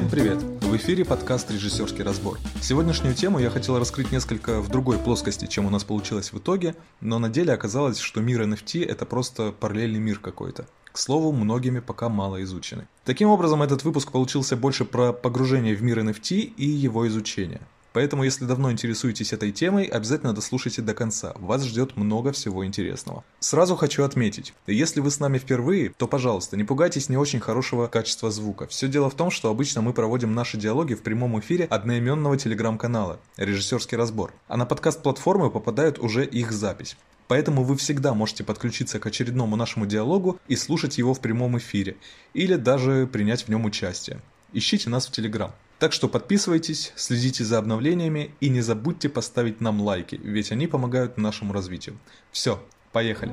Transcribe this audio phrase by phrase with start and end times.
[0.00, 0.42] Всем привет!
[0.62, 2.38] В эфире подкаст «Режиссерский разбор».
[2.62, 6.74] Сегодняшнюю тему я хотел раскрыть несколько в другой плоскости, чем у нас получилось в итоге,
[7.02, 10.66] но на деле оказалось, что мир NFT– это просто параллельный мир какой-то.
[10.90, 12.88] К слову, многими пока мало изучены.
[13.04, 17.60] Таким образом, этот выпуск получился больше про погружение в мир NFT и его изучение.
[17.92, 21.34] Поэтому, если давно интересуетесь этой темой, обязательно дослушайте до конца.
[21.38, 23.24] Вас ждет много всего интересного.
[23.40, 27.88] Сразу хочу отметить, если вы с нами впервые, то, пожалуйста, не пугайтесь не очень хорошего
[27.88, 28.66] качества звука.
[28.68, 33.18] Все дело в том, что обычно мы проводим наши диалоги в прямом эфире одноименного телеграм-канала
[33.36, 36.96] «Режиссерский разбор», а на подкаст-платформы попадает уже их запись.
[37.26, 41.96] Поэтому вы всегда можете подключиться к очередному нашему диалогу и слушать его в прямом эфире,
[42.34, 44.20] или даже принять в нем участие.
[44.52, 45.52] Ищите нас в Телеграм.
[45.80, 51.16] Так что подписывайтесь, следите за обновлениями и не забудьте поставить нам лайки, ведь они помогают
[51.16, 51.98] нашему развитию.
[52.30, 52.62] Все,
[52.92, 53.32] поехали.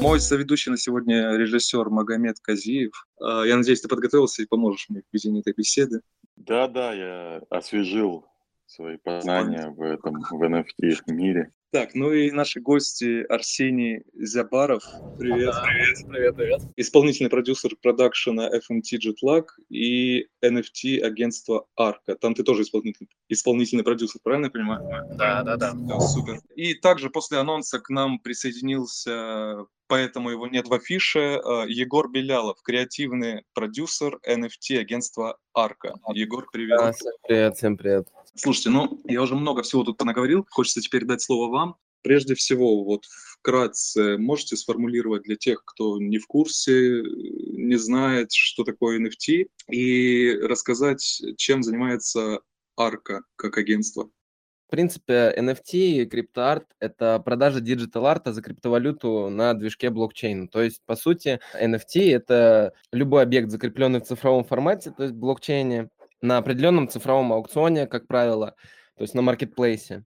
[0.00, 3.06] Мой соведущий на сегодня режиссер Магомед Казиев.
[3.20, 6.00] А, я надеюсь, ты подготовился и поможешь мне в ведении этой беседы.
[6.36, 8.24] Да, да, я освежил
[8.66, 11.52] свои познания в этом в NFT мире.
[11.72, 14.82] Так, ну и наши гости Арсений Зябаров.
[15.18, 15.54] Привет.
[15.62, 16.60] Привет, привет, привет.
[16.76, 22.14] Исполнительный продюсер продакшена FMT Jetlag и NFT агентства Арка.
[22.14, 25.06] Там ты тоже исполнительный, исполнительный продюсер, правильно я понимаю?
[25.16, 25.72] Да, да, да.
[25.74, 26.40] да супер.
[26.54, 31.18] И также после анонса к нам присоединился поэтому его нет в афише.
[31.18, 35.94] Э, Егор Белялов, креативный продюсер NFT агентства Арка.
[36.14, 36.78] Егор, привет.
[36.78, 38.08] Да, всем привет, всем привет.
[38.36, 40.46] Слушайте, ну, я уже много всего тут наговорил.
[40.50, 41.76] Хочется теперь дать слово вам.
[42.02, 48.62] Прежде всего, вот вкратце можете сформулировать для тех, кто не в курсе, не знает, что
[48.62, 52.40] такое NFT, и рассказать, чем занимается
[52.76, 54.10] Арка как агентство.
[54.66, 60.48] В принципе, NFT и криптоарт – это продажа digital-арта за криптовалюту на движке блокчейна.
[60.48, 65.88] То есть, по сути, NFT– это любой объект, закрепленный в цифровом формате, то есть блокчейне,
[66.20, 68.54] на определенном цифровом аукционе, как правило,
[68.96, 70.04] то есть на маркетплейсе.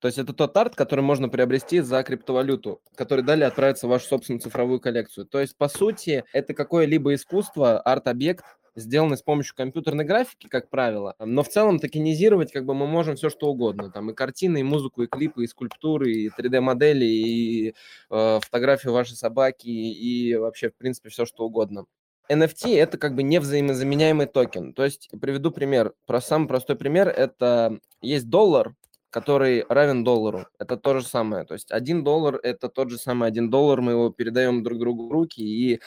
[0.00, 4.06] То есть это тот арт, который можно приобрести за криптовалюту, который далее отправится в вашу
[4.06, 5.26] собственную цифровую коллекцию.
[5.26, 8.44] То есть, по сути, это какое-либо искусство, арт-объект,
[8.76, 13.16] сделаны с помощью компьютерной графики, как правило, но в целом токенизировать как бы мы можем
[13.16, 17.74] все что угодно, там и картины, и музыку, и клипы, и скульптуры, и 3D-модели, и
[18.10, 21.86] э, фотографию вашей собаки, и вообще, в принципе, все что угодно.
[22.30, 24.74] NFT это как бы невзаимозаменяемый токен.
[24.74, 25.94] То есть приведу пример.
[26.06, 28.74] Про самый простой пример это есть доллар,
[29.10, 30.46] который равен доллару.
[30.58, 31.44] Это то же самое.
[31.44, 35.08] То есть один доллар это тот же самый один доллар, мы его передаем друг другу
[35.08, 35.80] в руки, и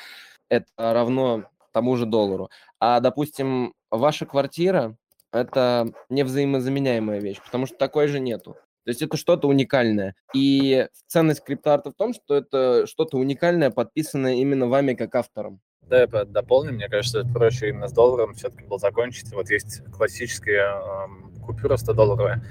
[0.50, 2.50] это равно тому же доллару.
[2.80, 4.98] А, допустим, ваша квартира–
[5.32, 8.58] это невзаимозаменяемая вещь, потому что такой же нету.
[8.84, 10.16] То есть это что-то уникальное.
[10.34, 15.62] И ценность криптоарта в том, что это что-то уникальное, подписанное именно вами как автором.
[15.92, 19.30] Да, я дополню, мне кажется, проще именно с долларом все-таки было закончить.
[19.34, 22.42] Вот есть классические э, купюра 100-долларовая,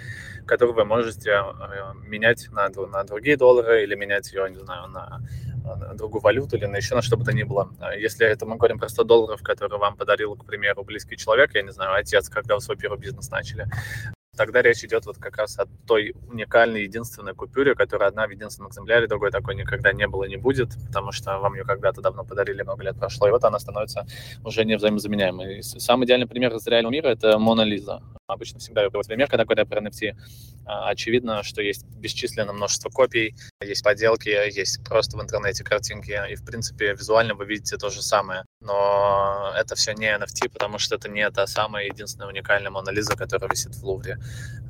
[0.46, 5.22] которую вы можете э, менять на, на другие доллары или менять ее, не знаю, на
[5.64, 7.70] на другую валюту или на еще на что бы то ни было.
[7.80, 11.54] А если это мы говорим про 100 долларов, которые вам подарил, к примеру, близкий человек,
[11.54, 13.66] я не знаю, отец, когда вы свой первый бизнес начали,
[14.40, 18.70] тогда речь идет вот как раз о той уникальной, единственной купюре, которая одна в единственном
[18.70, 22.24] экземпляре, другой такой никогда не было и не будет, потому что вам ее когда-то давно
[22.24, 24.06] подарили, много лет прошло, и вот она становится
[24.42, 25.62] уже не взаимозаменяемой.
[25.62, 28.00] Самый идеальный пример из реального мира– это Мона Лиза.
[28.28, 30.14] Обычно всегда приводят пример, когда говорят про NFT.
[30.64, 36.34] А, очевидно, что есть бесчисленное множество копий, есть поделки, есть просто в интернете картинки, и,
[36.36, 38.44] в принципе, визуально вы видите то же самое.
[38.60, 43.16] Но это все не NFT, потому что это не та самая единственная уникальная Мона Лиза,
[43.16, 44.18] которая висит в Лувре.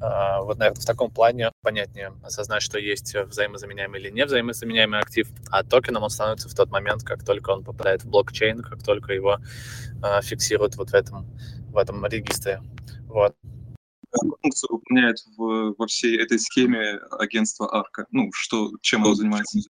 [0.02, 5.28] А, вот, наверное, в таком плане понятнее осознать, что есть взаимозаменяемый или не взаимозаменяемый актив,
[5.50, 9.12] а токеном он становится в тот момент, как только он попадает в блокчейн, как только
[9.12, 9.38] его
[10.02, 11.26] а, фиксируют вот в этом,
[11.68, 12.62] в этом регистре.
[13.06, 13.34] Вот.
[14.12, 18.06] Функцию выполняет в, во всей этой схеме агентство Арка?
[18.10, 19.60] Ну, что, чем оно занимается?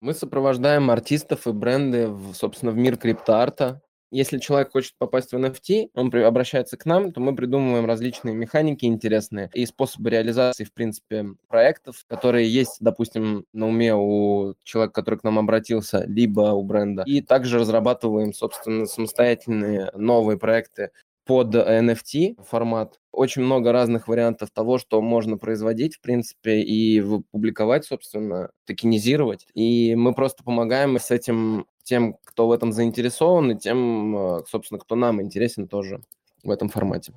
[0.00, 3.82] Мы сопровождаем артистов и бренды, в, собственно, в мир криптоарта.
[4.12, 8.84] Если человек хочет попасть в NFT, он обращается к нам, то мы придумываем различные механики
[8.84, 15.18] интересные и способы реализации, в принципе, проектов, которые есть, допустим, на уме у человека, который
[15.18, 17.04] к нам обратился, либо у бренда.
[17.06, 20.90] И также разрабатываем, собственно, самостоятельные новые проекты
[21.24, 22.98] под NFT формат.
[23.12, 27.00] Очень много разных вариантов того, что можно производить, в принципе, и
[27.30, 29.46] публиковать, собственно, токенизировать.
[29.54, 34.78] И мы просто помогаем с этим тем, кто в этом заинтересован, и тем, э, собственно,
[34.78, 36.00] кто нам интересен тоже
[36.42, 37.12] в этом формате.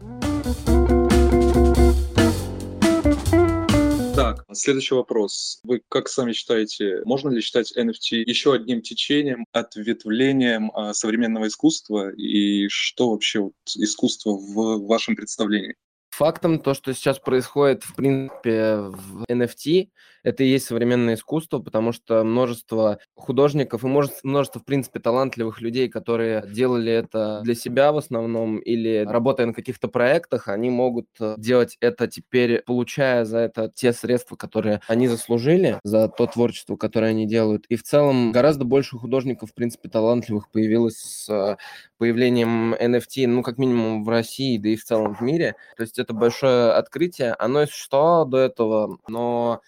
[4.56, 5.59] Следующий вопрос.
[5.63, 12.12] Вы как сами считаете, можно ли считать NFT еще одним течением, ответвлением а, современного искусства?
[12.12, 15.75] И что вообще вот искусство в вашем представлении?
[16.12, 19.89] Фактом то, что сейчас происходит, в принципе, в NFT,
[20.25, 25.88] это и есть современное искусство, потому что множество художников и множество, в принципе, талантливых людей,
[25.88, 31.36] которые делали это для себя в основном или работая на каких-то проектах, они могут э,
[31.38, 37.12] делать это теперь, получая за это те средства, которые они заслужили, за то творчество, которое
[37.12, 37.66] они делают.
[37.69, 41.57] И в целом гораздо больше художников, в принципе, талантливых появилось с э,
[42.00, 45.56] появлением NFT, ну, как минимум в России, да и в целом в мире.
[45.77, 47.36] То есть это большое открытие.
[47.38, 49.62] Оно и существовало до этого, но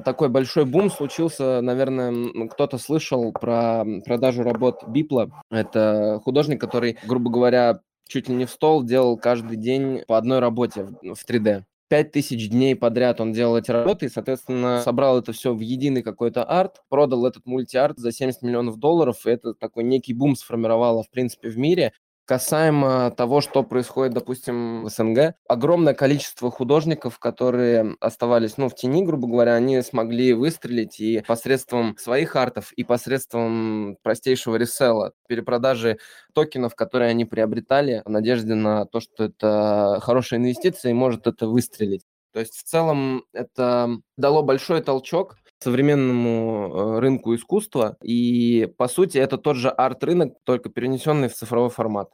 [0.00, 5.30] такой большой бум случился, наверное, кто-то слышал про продажу работ Бипла.
[5.50, 10.40] Это художник, который, грубо говоря, чуть ли не в стол делал каждый день по одной
[10.40, 11.64] работе в 3D.
[11.88, 16.02] Пять тысяч дней подряд он делал эти работы и, соответственно, собрал это все в единый
[16.02, 21.02] какой-то арт, продал этот мультиарт за 70 миллионов долларов, и это такой некий бум сформировало,
[21.02, 21.92] в принципе, в мире.
[22.30, 29.02] Касаемо того, что происходит, допустим, в СНГ, огромное количество художников, которые оставались, ну, в тени,
[29.04, 35.98] грубо говоря, они смогли выстрелить и посредством своих артов, и посредством простейшего ресела, перепродажи
[36.32, 41.48] токенов, которые они приобретали, в надежде на то, что это хорошая инвестиция и может это
[41.48, 42.04] выстрелить.
[42.32, 49.18] То есть в целом это дало большой толчок современному э, рынку искусства, и по сути
[49.18, 52.10] это тот же арт-рынок, только перенесенный в цифровой формат.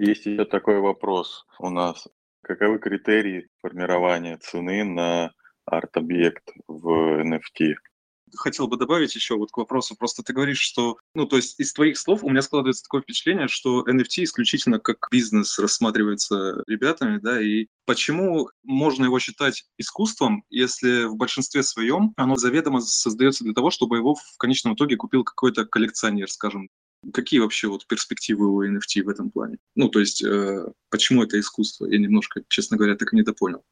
[0.00, 2.08] Есть еще такой вопрос у нас.
[2.42, 5.32] Каковы критерии формирования цены на
[5.66, 7.74] арт-объект в NFT?
[8.36, 9.96] хотел бы добавить еще вот к вопросу.
[9.96, 13.48] Просто ты говоришь, что, ну, то есть из твоих слов у меня складывается такое впечатление,
[13.48, 21.04] что NFT исключительно как бизнес рассматривается ребятами, да, и почему можно его считать искусством, если
[21.04, 25.66] в большинстве своем оно заведомо создается для того, чтобы его в конечном итоге купил какой-то
[25.66, 26.68] коллекционер, скажем,
[27.12, 29.58] Какие вообще вот перспективы у NFT в этом плане?
[29.74, 31.86] Ну, то есть, э, почему это искусство?
[31.86, 33.64] Я немножко, честно говоря, так и не допонял.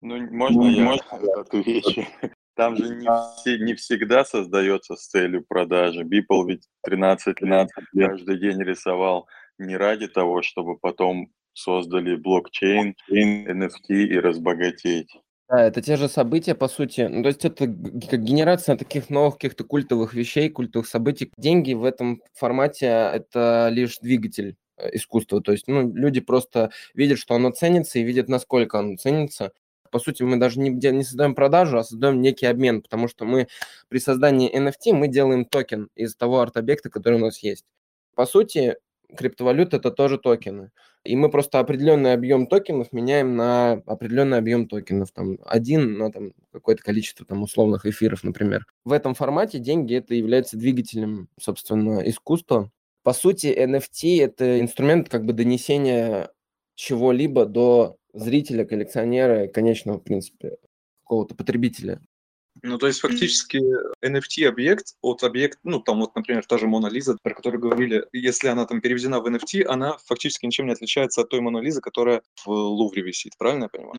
[0.00, 1.40] Ну, можно я можно?
[1.40, 2.06] отвечу?
[2.54, 6.02] Там же не, все, не всегда создается с целью продажи.
[6.02, 9.28] Бипл ведь 13 лет каждый день рисовал
[9.58, 15.10] не ради того, чтобы потом создали блокчейн, NFT и разбогатеть.
[15.52, 17.02] Да, это те же события, по сути.
[17.02, 21.30] Ну, то есть это как генерация таких новых каких-то культовых вещей, культовых событий.
[21.36, 25.42] Деньги в этом формате– это лишь двигатель э, искусства.
[25.42, 29.52] То есть ну, люди просто видят, что оно ценится, и видят, насколько оно ценится.
[29.90, 33.48] По сути, мы даже не, не создаем продажу, а создаем некий обмен, потому что мы
[33.90, 37.66] при создании NFT мы делаем токен из того арт-объекта, который у нас есть.
[38.14, 38.76] По сути,
[39.16, 40.70] криптовалюта– это тоже токены.
[41.04, 45.10] И мы просто определенный объем токенов меняем на определенный объем токенов.
[45.10, 48.66] Там один на там, какое-то количество там, условных эфиров, например.
[48.84, 52.70] В этом формате деньги это является двигателем, собственно, искусства.
[53.02, 56.30] По сути, NFT– это инструмент как бы донесения
[56.74, 60.56] чего-либо до зрителя, коллекционера, конечного, в принципе,
[61.02, 62.00] какого-то потребителя.
[62.64, 63.60] Ну, то есть фактически
[64.04, 68.46] NFT-объект от объекта, ну, там вот, например, та же Мона Лиза, про которую говорили, если
[68.48, 72.22] она там переведена в NFT, она фактически ничем не отличается от той Мона Лизы, которая
[72.44, 73.98] в Лувре висит, правильно я понимаю?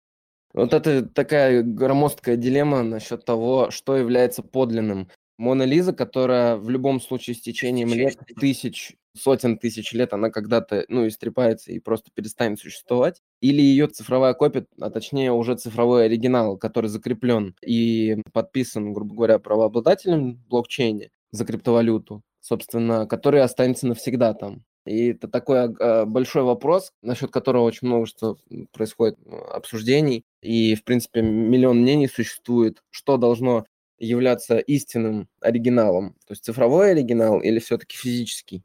[0.54, 5.10] Вот это такая громоздкая дилемма насчет того, что является подлинным.
[5.38, 10.86] Мона Лиза, которая в любом случае с течением лет, тысяч, сотен тысяч лет, она когда-то,
[10.88, 16.58] ну, истрепается и просто перестанет существовать, или ее цифровая копия, а точнее уже цифровой оригинал,
[16.58, 24.34] который закреплен и подписан, грубо говоря, правообладателем в блокчейне за криптовалюту, собственно, который останется навсегда
[24.34, 24.64] там.
[24.86, 28.38] И это такой э, большой вопрос, насчет которого очень множество
[28.74, 29.18] происходит
[29.52, 30.26] обсуждений.
[30.42, 33.66] И, в принципе, миллион мнений существует, что должно
[33.98, 36.16] являться истинным оригиналом?
[36.28, 38.64] То есть цифровой оригинал или все-таки физический?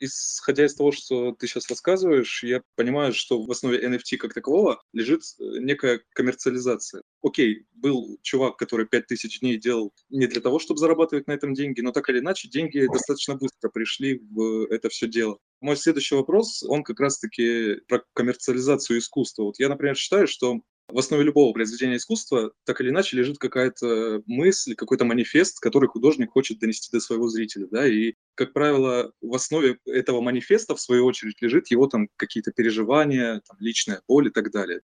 [0.00, 4.82] Исходя из того, что ты сейчас рассказываешь, я понимаю, что в основе NFT как такового
[4.92, 7.02] лежит э, некая коммерциализация.
[7.22, 11.80] Окей, был чувак, который 5000 дней делал не для того, чтобы зарабатывать на этом деньги,
[11.80, 15.38] но так или иначе деньги достаточно быстро пришли в это все дело.
[15.60, 19.44] Мой следующий вопрос, он как раз-таки про коммерциализацию искусства.
[19.44, 24.22] Вот я, например, считаю, что в основе любого произведения искусства так или иначе лежит какая-то
[24.26, 29.34] мысль, какой-то манифест, который художник хочет донести до своего зрителя, да, и, как правило, в
[29.34, 34.30] основе этого манифеста, в свою очередь, лежит его там какие-то переживания, там, личная боль и
[34.30, 34.80] так далее.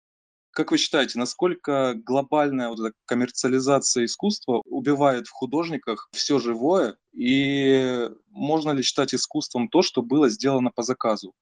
[0.50, 8.08] Как вы считаете, насколько глобальная вот эта коммерциализация искусства убивает в художниках все живое, и
[8.28, 11.32] можно ли считать искусством то, что было сделано по заказу?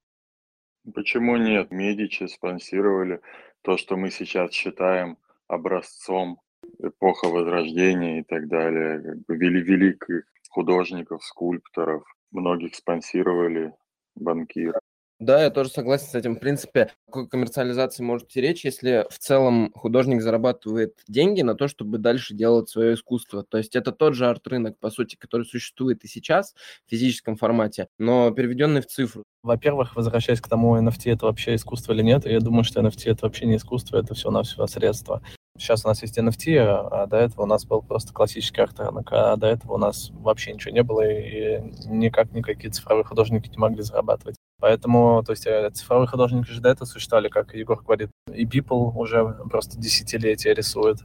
[0.95, 1.71] Почему нет?
[1.71, 3.21] Медичи спонсировали
[3.63, 6.41] то, что мы сейчас считаем образцом
[6.79, 13.73] эпоха Возрождения и так далее, как бы вели великих художников, скульпторов, многих спонсировали
[14.15, 14.79] банкиры.
[15.23, 16.35] Да, я тоже согласен с этим.
[16.35, 21.55] В принципе, о какой коммерциализации может идти речь, если в целом художник зарабатывает деньги на
[21.55, 23.45] то, чтобы дальше делать свое искусство.
[23.45, 27.87] То есть это тот же арт-рынок, по сути, который существует и сейчас в физическом формате,
[28.01, 29.23] но переведенный в цифру.
[29.45, 33.27] Во-первых, возвращаясь к тому, NFT это вообще искусство или нет, я думаю, что NFT это
[33.27, 35.23] вообще не искусство, это все на все средство.
[35.59, 39.37] Сейчас у нас есть NFT, а до этого у нас был просто классический арт-рынок, а
[39.37, 43.83] до этого у нас вообще ничего не было, и никак никакие цифровые художники не могли
[43.83, 44.37] зарабатывать.
[44.61, 48.93] Поэтому, то есть, э, цифровые художники же до этого существовали, как Егор говорит, и People
[48.97, 50.99] уже просто десятилетия рисует.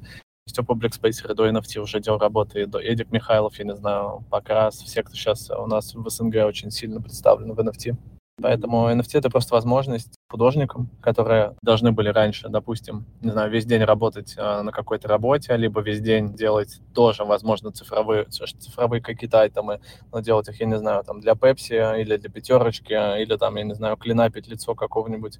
[0.47, 5.03] Степа Блэкспейсер до NFT уже делал работы, до Эдик Михайлов, я не знаю, Покрас, все,
[5.03, 7.95] кто сейчас у нас в СНГ очень сильно представлены в NFT.
[8.39, 13.83] Поэтому NFT— это просто возможность художникам, которые должны были раньше, допустим, не знаю, весь день
[13.83, 19.79] работать э, на какой-то работе, либо весь день делать тоже, возможно, цифровые, цифровые какие-то айтемы,
[20.11, 23.63] но делать их, я не знаю, там для Pepsi или для пятерочки, или там, я
[23.63, 25.39] не знаю, клинапить лицо какого-нибудь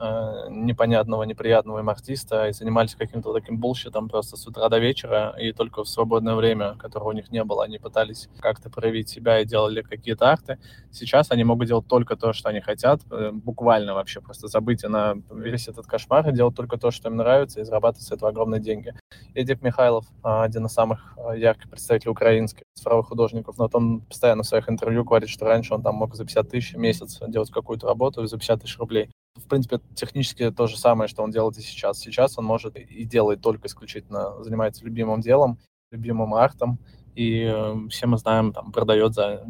[0.00, 5.34] э, непонятного, неприятного им артиста и занимались каким-то таким булщитом просто с утра до вечера,
[5.38, 9.40] и только в свободное время, которого у них не было, они пытались как-то проявить себя
[9.40, 10.58] и делали какие-то арты.
[10.90, 15.16] Сейчас они могут делать только то, что они хотят, э, буквально вообще просто забыть на
[15.30, 18.60] весь этот кошмар и делать только то, что им нравится, и зарабатывать с этого огромные
[18.60, 18.94] деньги.
[19.34, 24.46] Эдик Михайлов, а, один из самых ярких представителей украинских цифровых художников, но он постоянно в
[24.46, 27.86] своих интервью говорит, что раньше он там мог за 50 тысяч в месяц делать какую-то
[27.86, 29.10] работу за 50 тысяч рублей.
[29.36, 31.98] В принципе, технически то же самое, что он делает и сейчас.
[31.98, 35.58] Сейчас он может и делает только исключительно, занимается любимым делом,
[35.90, 36.78] любимым артом,
[37.14, 39.44] и э, все мы знаем, там, продает за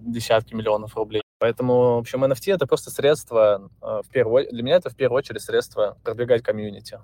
[0.00, 1.22] десятки миллионов рублей.
[1.38, 5.18] Поэтому, в общем, NFT— это просто средство, э, в первую, для меня это в первую
[5.18, 7.00] очередь средство продвигать комьюнити.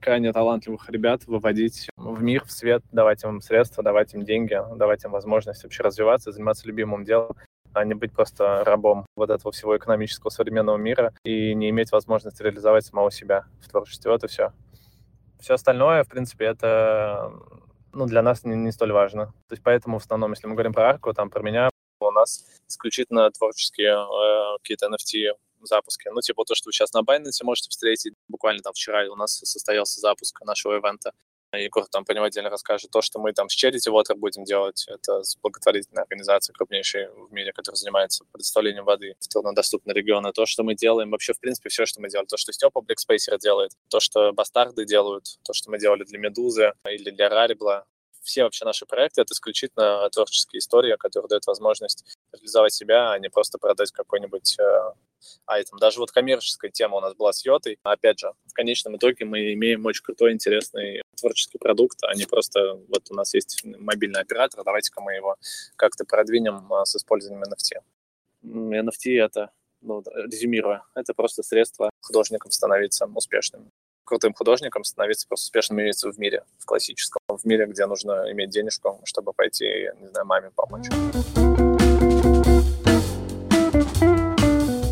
[0.00, 5.04] Крайне талантливых ребят выводить в мир, в свет, давать им средства, давать им деньги, давать
[5.04, 7.36] им возможность вообще развиваться, заниматься любимым делом,
[7.76, 12.42] а не быть просто рабом вот этого всего экономического современного мира и не иметь возможности
[12.42, 14.10] реализовать самого себя в творчестве.
[14.10, 14.52] Вот и все.
[15.40, 17.32] Все остальное, в принципе, это
[17.92, 19.26] ну, для нас не, не столь важно.
[19.48, 22.44] То есть поэтому в основном, если мы говорим про арку, там, про меня, у нас
[22.68, 26.08] исключительно творческие э, какие-то NFT запуски.
[26.12, 28.14] Ну, типа то, что вы сейчас на Binance можете встретить.
[28.28, 31.12] Буквально там вчера у нас состоялся запуск нашего ивента.
[31.52, 32.90] Егор там по нему отдельно расскажет.
[32.90, 37.32] То, что мы там с Charity Water будем делать, это с благотворительной организацией, крупнейшей в
[37.32, 40.32] мире, которая занимается предоставлением воды в труднодоступные регионы.
[40.32, 42.26] То, что мы делаем, вообще, в принципе, все, что мы делали.
[42.26, 46.72] То, что Степа Блэкспейсер делает, то, что Бастарды делают, то, что мы делали для Медузы
[46.88, 47.86] или для Рарибла,
[48.26, 53.30] все вообще наши проекты— это исключительно творческие истории, которые дают возможность реализовать себя, а не
[53.30, 54.92] просто продать какой-нибудь э,
[55.46, 55.78] айтем.
[55.78, 57.78] Даже вот коммерческая тема у нас была с Йотой.
[57.82, 62.74] Опять же, в конечном итоге мы имеем очень крутой, интересный творческий продукт, а не просто
[62.88, 65.36] вот у нас есть мобильный оператор, давайте-ка мы его
[65.76, 67.80] как-то продвинем а, с использованием NFT.
[68.44, 73.70] NFT— это, ну, резюмируя, это просто средство художникам становиться успешными
[74.06, 78.50] крутым художником становиться просто успешным имеется в мире, в классическом, в мире, где нужно иметь
[78.50, 80.86] денежку, чтобы пойти, не знаю, маме помочь.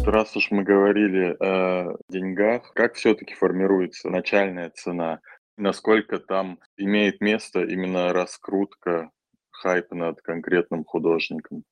[0.06, 5.20] Раз уж мы говорили о деньгах, как все-таки формируется начальная цена?
[5.56, 9.10] Насколько там имеет место именно раскрутка
[9.50, 11.64] хайпа над конкретным художником?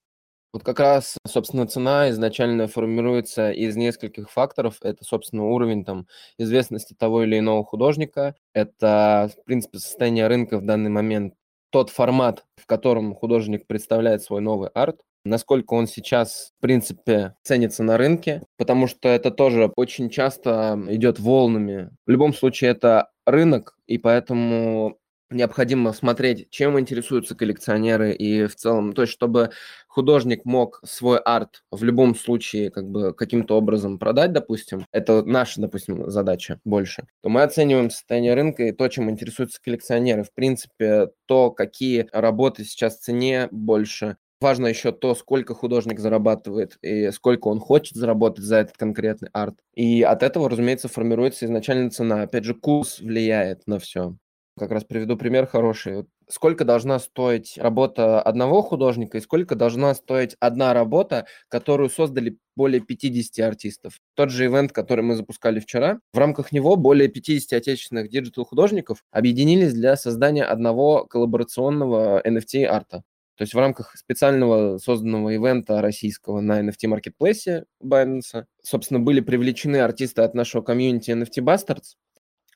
[0.53, 4.77] Вот как раз, собственно, цена изначально формируется из нескольких факторов.
[4.83, 6.07] Это, собственно, уровень там,
[6.37, 8.35] известности того или иного художника.
[8.53, 11.35] Это, в принципе, состояние рынка в данный момент.
[11.71, 15.01] Тот формат, в котором художник представляет свой новый арт.
[15.25, 18.43] Насколько он сейчас, в принципе, ценится на рынке.
[18.59, 21.91] Потому что это тоже очень часто идет волнами.
[22.07, 24.99] В любом случае, это рынок, и поэтому
[25.33, 29.51] необходимо смотреть, чем интересуются коллекционеры и в целом, то есть чтобы
[29.89, 35.61] художник мог свой арт в любом случае как бы каким-то образом продать, допустим, это наша,
[35.61, 40.25] допустим, задача больше, то мы оцениваем состояние рынка и то, чем интересуются коллекционеры.
[40.25, 46.77] В принципе, то, какие работы сейчас в цене больше, Важно еще то, сколько художник зарабатывает
[46.83, 49.55] и сколько он хочет заработать за этот конкретный арт.
[49.73, 52.23] И от этого, разумеется, формируется изначально цена.
[52.23, 54.17] Опять же, курс влияет на все.
[54.59, 56.05] Как раз приведу пример хороший.
[56.29, 62.83] Сколько должна стоить работа одного художника и сколько должна стоить одна работа, которую создали более
[62.83, 63.99] 50 артистов.
[64.15, 69.73] Тот же event, который мы запускали вчера, в рамках него более 50 отечественных digital-художников объединились
[69.73, 73.05] для создания одного коллаборационного NFT-арта.
[73.37, 80.21] То есть в рамках специального созданного ивента российского на NFT-маркетплейсе Binance, собственно, были привлечены артисты
[80.21, 81.97] от нашего комьюнити NFT Bastards,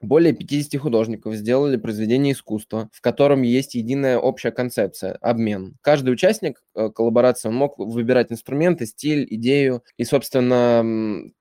[0.01, 5.77] более 50 художников сделали произведение искусства, в котором есть единая общая концепция– обмен.
[5.81, 10.85] Каждый участник э, коллаборации мог выбирать инструменты, стиль, идею, и, собственно,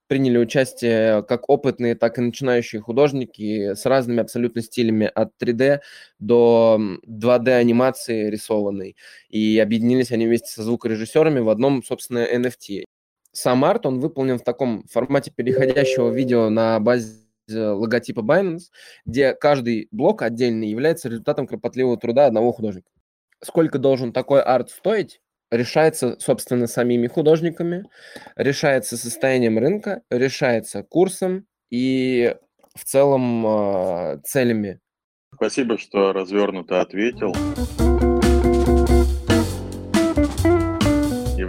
[0.07, 5.79] приняли участие как опытные, так и начинающие художники с разными абсолютно стилями от 3D
[6.19, 8.95] до 2D анимации рисованной.
[9.29, 12.83] И объединились они вместе со звукорежиссерами в одном, собственно, NFT.
[13.31, 18.71] Сам арт, он выполнен в таком формате переходящего видео на базе логотипа Binance,
[19.05, 22.89] где каждый блок отдельный является результатом кропотливого труда одного художника.
[23.43, 25.21] Сколько должен такой арт стоить,
[25.51, 27.85] решается, собственно, самими художниками,
[28.35, 32.35] решается состоянием рынка, решается курсом и
[32.75, 34.79] в целом э, целями.
[35.33, 37.33] Спасибо, что развернуто ответил.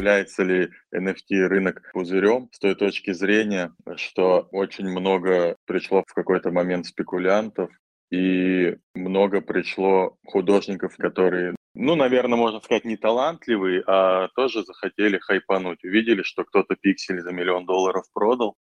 [0.07, 6.53] Является ли NFT рынок пузырем с той точки зрения, что очень много пришло в какой-то
[6.53, 7.71] момент спекулянтов,
[8.13, 15.83] и много пришло художников, которые, ну, наверное, можно сказать, не талантливые, а тоже захотели хайпануть.
[15.83, 18.55] Увидели, что кто-то пиксель за миллион долларов продал,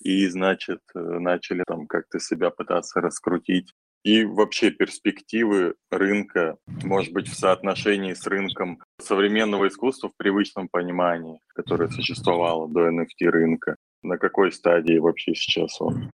[0.00, 3.72] и, значит, э, начали там как-то себя пытаться раскрутить
[4.04, 11.40] и вообще перспективы рынка, может быть, в соотношении с рынком современного искусства в привычном понимании,
[11.48, 13.76] которое существовало до NFT рынка.
[14.02, 16.10] На какой стадии вообще сейчас он?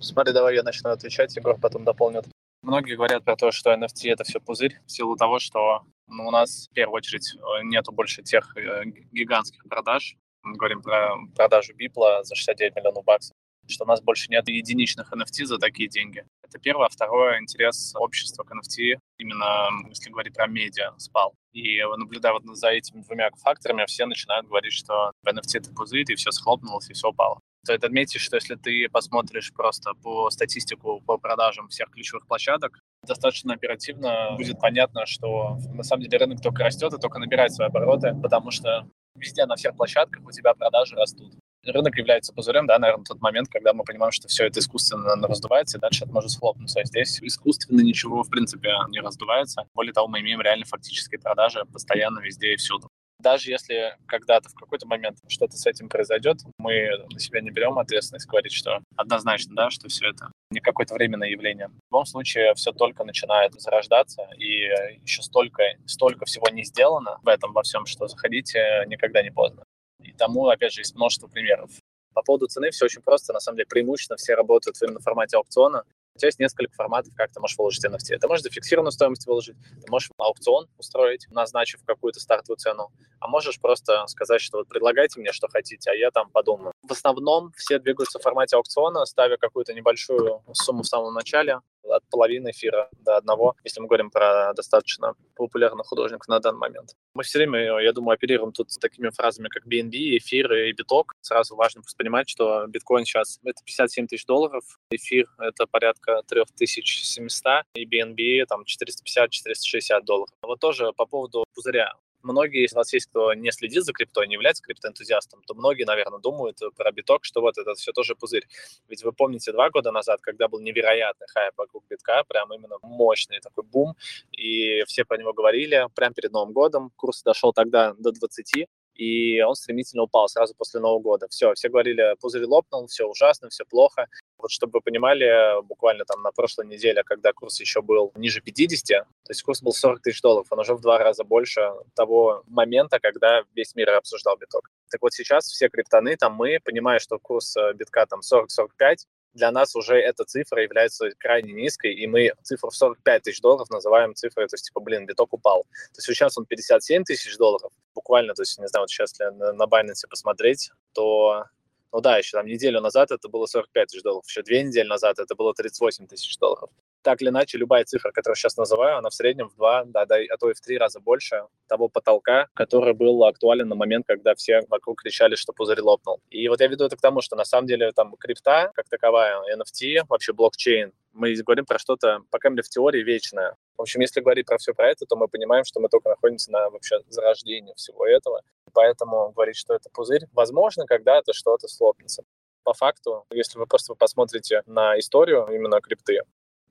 [0.00, 2.24] Смотри, давай я начну отвечать, Егор потом дополнит.
[2.62, 6.30] Многие говорят про то, что NFT— это все пузырь, в силу того, что ну, у
[6.30, 10.16] нас в первую очередь э, нету больше тех э, гигантских продаж.
[10.42, 13.34] Мы говорим про продажу Бипла за 69 миллионов баксов
[13.68, 16.24] что у нас больше нет единичных NFT за такие деньги.
[16.42, 16.88] Это первое.
[16.88, 21.34] Второе, интерес общества к NFT, именно если говорить про медиа, спал.
[21.52, 26.14] И наблюдая вот за этими двумя факторами, все начинают говорить, что NFT это пузырь, и
[26.14, 27.40] все схлопнулось, и все упало.
[27.64, 33.54] Стоит отметить, что если ты посмотришь просто по статистику по продажам всех ключевых площадок, достаточно
[33.54, 38.16] оперативно будет понятно, что на самом деле рынок только растет и только набирает свои обороты,
[38.20, 43.04] потому что везде на всех площадках у тебя продажи растут рынок является пузырем, да, наверное,
[43.04, 46.80] тот момент, когда мы понимаем, что все это искусственно раздувается, и дальше это может схлопнуться.
[46.80, 49.66] А здесь искусственно ничего, в принципе, не раздувается.
[49.74, 52.88] Более того, мы имеем реально фактические продажи постоянно везде и всюду.
[53.22, 57.78] Даже если когда-то в какой-то момент что-то с этим произойдет, мы на себя не берем
[57.78, 61.68] ответственность говорить, что однозначно, да, что все это не какое-то временное явление.
[61.68, 64.68] В любом случае, все только начинает зарождаться, и
[65.04, 69.62] еще столько, столько всего не сделано в этом во всем, что заходите никогда не поздно.
[70.04, 71.70] И тому, опять же, есть множество примеров.
[72.14, 73.32] По поводу цены все очень просто.
[73.32, 75.84] На самом деле, преимущественно все работают именно в формате аукциона.
[76.14, 78.18] У тебя есть несколько форматов, как ты можешь выложить NFT.
[78.18, 83.58] Ты можешь зафиксированную стоимость выложить, ты можешь аукцион устроить, назначив какую-то стартовую цену, а можешь
[83.58, 86.72] просто сказать, что вот предлагайте мне, что хотите, а я там подумаю.
[86.82, 91.60] В основном все двигаются в формате аукциона, ставя какую-то небольшую сумму в самом начале,
[91.92, 96.96] от половины эфира до одного, если мы говорим про достаточно популярных художников на данный момент.
[97.14, 101.12] Мы все время, я думаю, оперируем тут такими фразами, как BNB, эфир и биток.
[101.20, 107.84] Сразу важно понимать, что биткоин сейчас это 57 тысяч долларов, эфир это порядка 3700, и
[107.84, 110.30] BNB там 450-460 долларов.
[110.42, 114.34] Вот тоже по поводу пузыря многие из вас есть, кто не следит за криптой, не
[114.34, 118.46] является криптоэнтузиастом, то многие, наверное, думают про биток, что вот это все тоже пузырь.
[118.88, 123.40] Ведь вы помните два года назад, когда был невероятный хайп вокруг битка, прям именно мощный
[123.40, 123.94] такой бум,
[124.32, 126.90] и все про него говорили прямо перед Новым годом.
[126.96, 131.26] Курс дошел тогда до 20, и он стремительно упал сразу после Нового года.
[131.30, 134.06] Все, все говорили, пузырь лопнул, все ужасно, все плохо.
[134.38, 139.04] Вот чтобы вы понимали, буквально там на прошлой неделе, когда курс еще был ниже 50,
[139.04, 142.98] то есть курс был 40 тысяч долларов, он уже в два раза больше того момента,
[143.00, 144.70] когда весь мир обсуждал биток.
[144.90, 149.50] Так вот сейчас все криптоны, там мы, понимая, что курс э, битка там 40-45, для
[149.50, 154.14] нас уже эта цифра является крайне низкой, и мы цифру в 45 тысяч долларов называем
[154.14, 155.62] цифрой, то есть, типа, блин, биток упал.
[155.62, 159.52] То есть сейчас он 57 тысяч долларов, буквально, то есть, не знаю, вот сейчас на,
[159.52, 161.44] на Binance посмотреть, то,
[161.92, 165.18] ну да, еще там неделю назад это было 45 тысяч долларов, еще две недели назад
[165.18, 166.70] это было 38 тысяч долларов
[167.02, 170.16] так или иначе, любая цифра, которую сейчас называю, она в среднем в два, да, да,
[170.30, 174.34] а то и в три раза больше того потолка, который был актуален на момент, когда
[174.34, 176.20] все вокруг кричали, что пузырь лопнул.
[176.30, 179.36] И вот я веду это к тому, что на самом деле там крипта, как таковая,
[179.56, 183.56] NFT, вообще блокчейн, мы говорим про что-то, пока крайней в теории, вечное.
[183.76, 186.50] В общем, если говорить про все про это, то мы понимаем, что мы только находимся
[186.50, 188.42] на вообще зарождении всего этого.
[188.72, 192.22] Поэтому говорить, что это пузырь, возможно, когда-то что-то слопнется.
[192.64, 196.20] По факту, если вы просто посмотрите на историю именно крипты,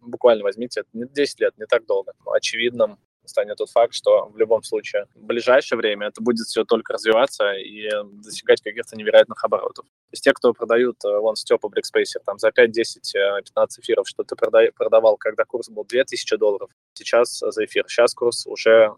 [0.01, 2.13] буквально возьмите, 10 лет, не так долго.
[2.25, 6.93] Очевидным станет тот факт, что в любом случае в ближайшее время это будет все только
[6.93, 7.89] развиваться и
[8.23, 9.85] достигать каких-то невероятных оборотов.
[9.85, 13.13] То есть те, кто продают э, вон Степа Брикспейсер там за 5, 10,
[13.45, 17.85] 15 эфиров, что ты продавал, когда курс был 2000 долларов, сейчас за эфир.
[17.87, 18.93] Сейчас курс уже,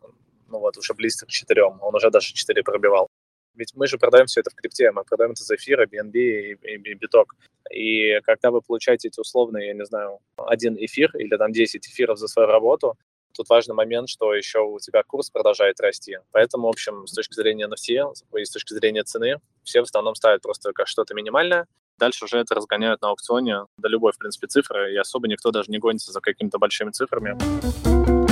[0.47, 3.07] ну вот, уже близко к 4, он уже даже 4 пробивал.
[3.55, 6.53] Ведь мы же продаем все это в крипте, мы продаем это за эфир, BNB и,
[6.53, 7.35] и, и биток.
[7.71, 12.17] И когда вы получаете эти условные, я не знаю, один эфир или там 10 эфиров
[12.17, 12.97] за свою работу,
[13.33, 16.17] тут важный момент, что еще у тебя курс продолжает расти.
[16.31, 20.15] Поэтому, в общем, с точки зрения NFT и с точки зрения цены, все в основном
[20.15, 21.67] ставят просто как что-то минимальное,
[21.99, 25.69] Дальше уже это разгоняют на аукционе до любой, в принципе, цифры, и особо никто даже
[25.71, 28.22] не гонится за какими-то большими цифрами.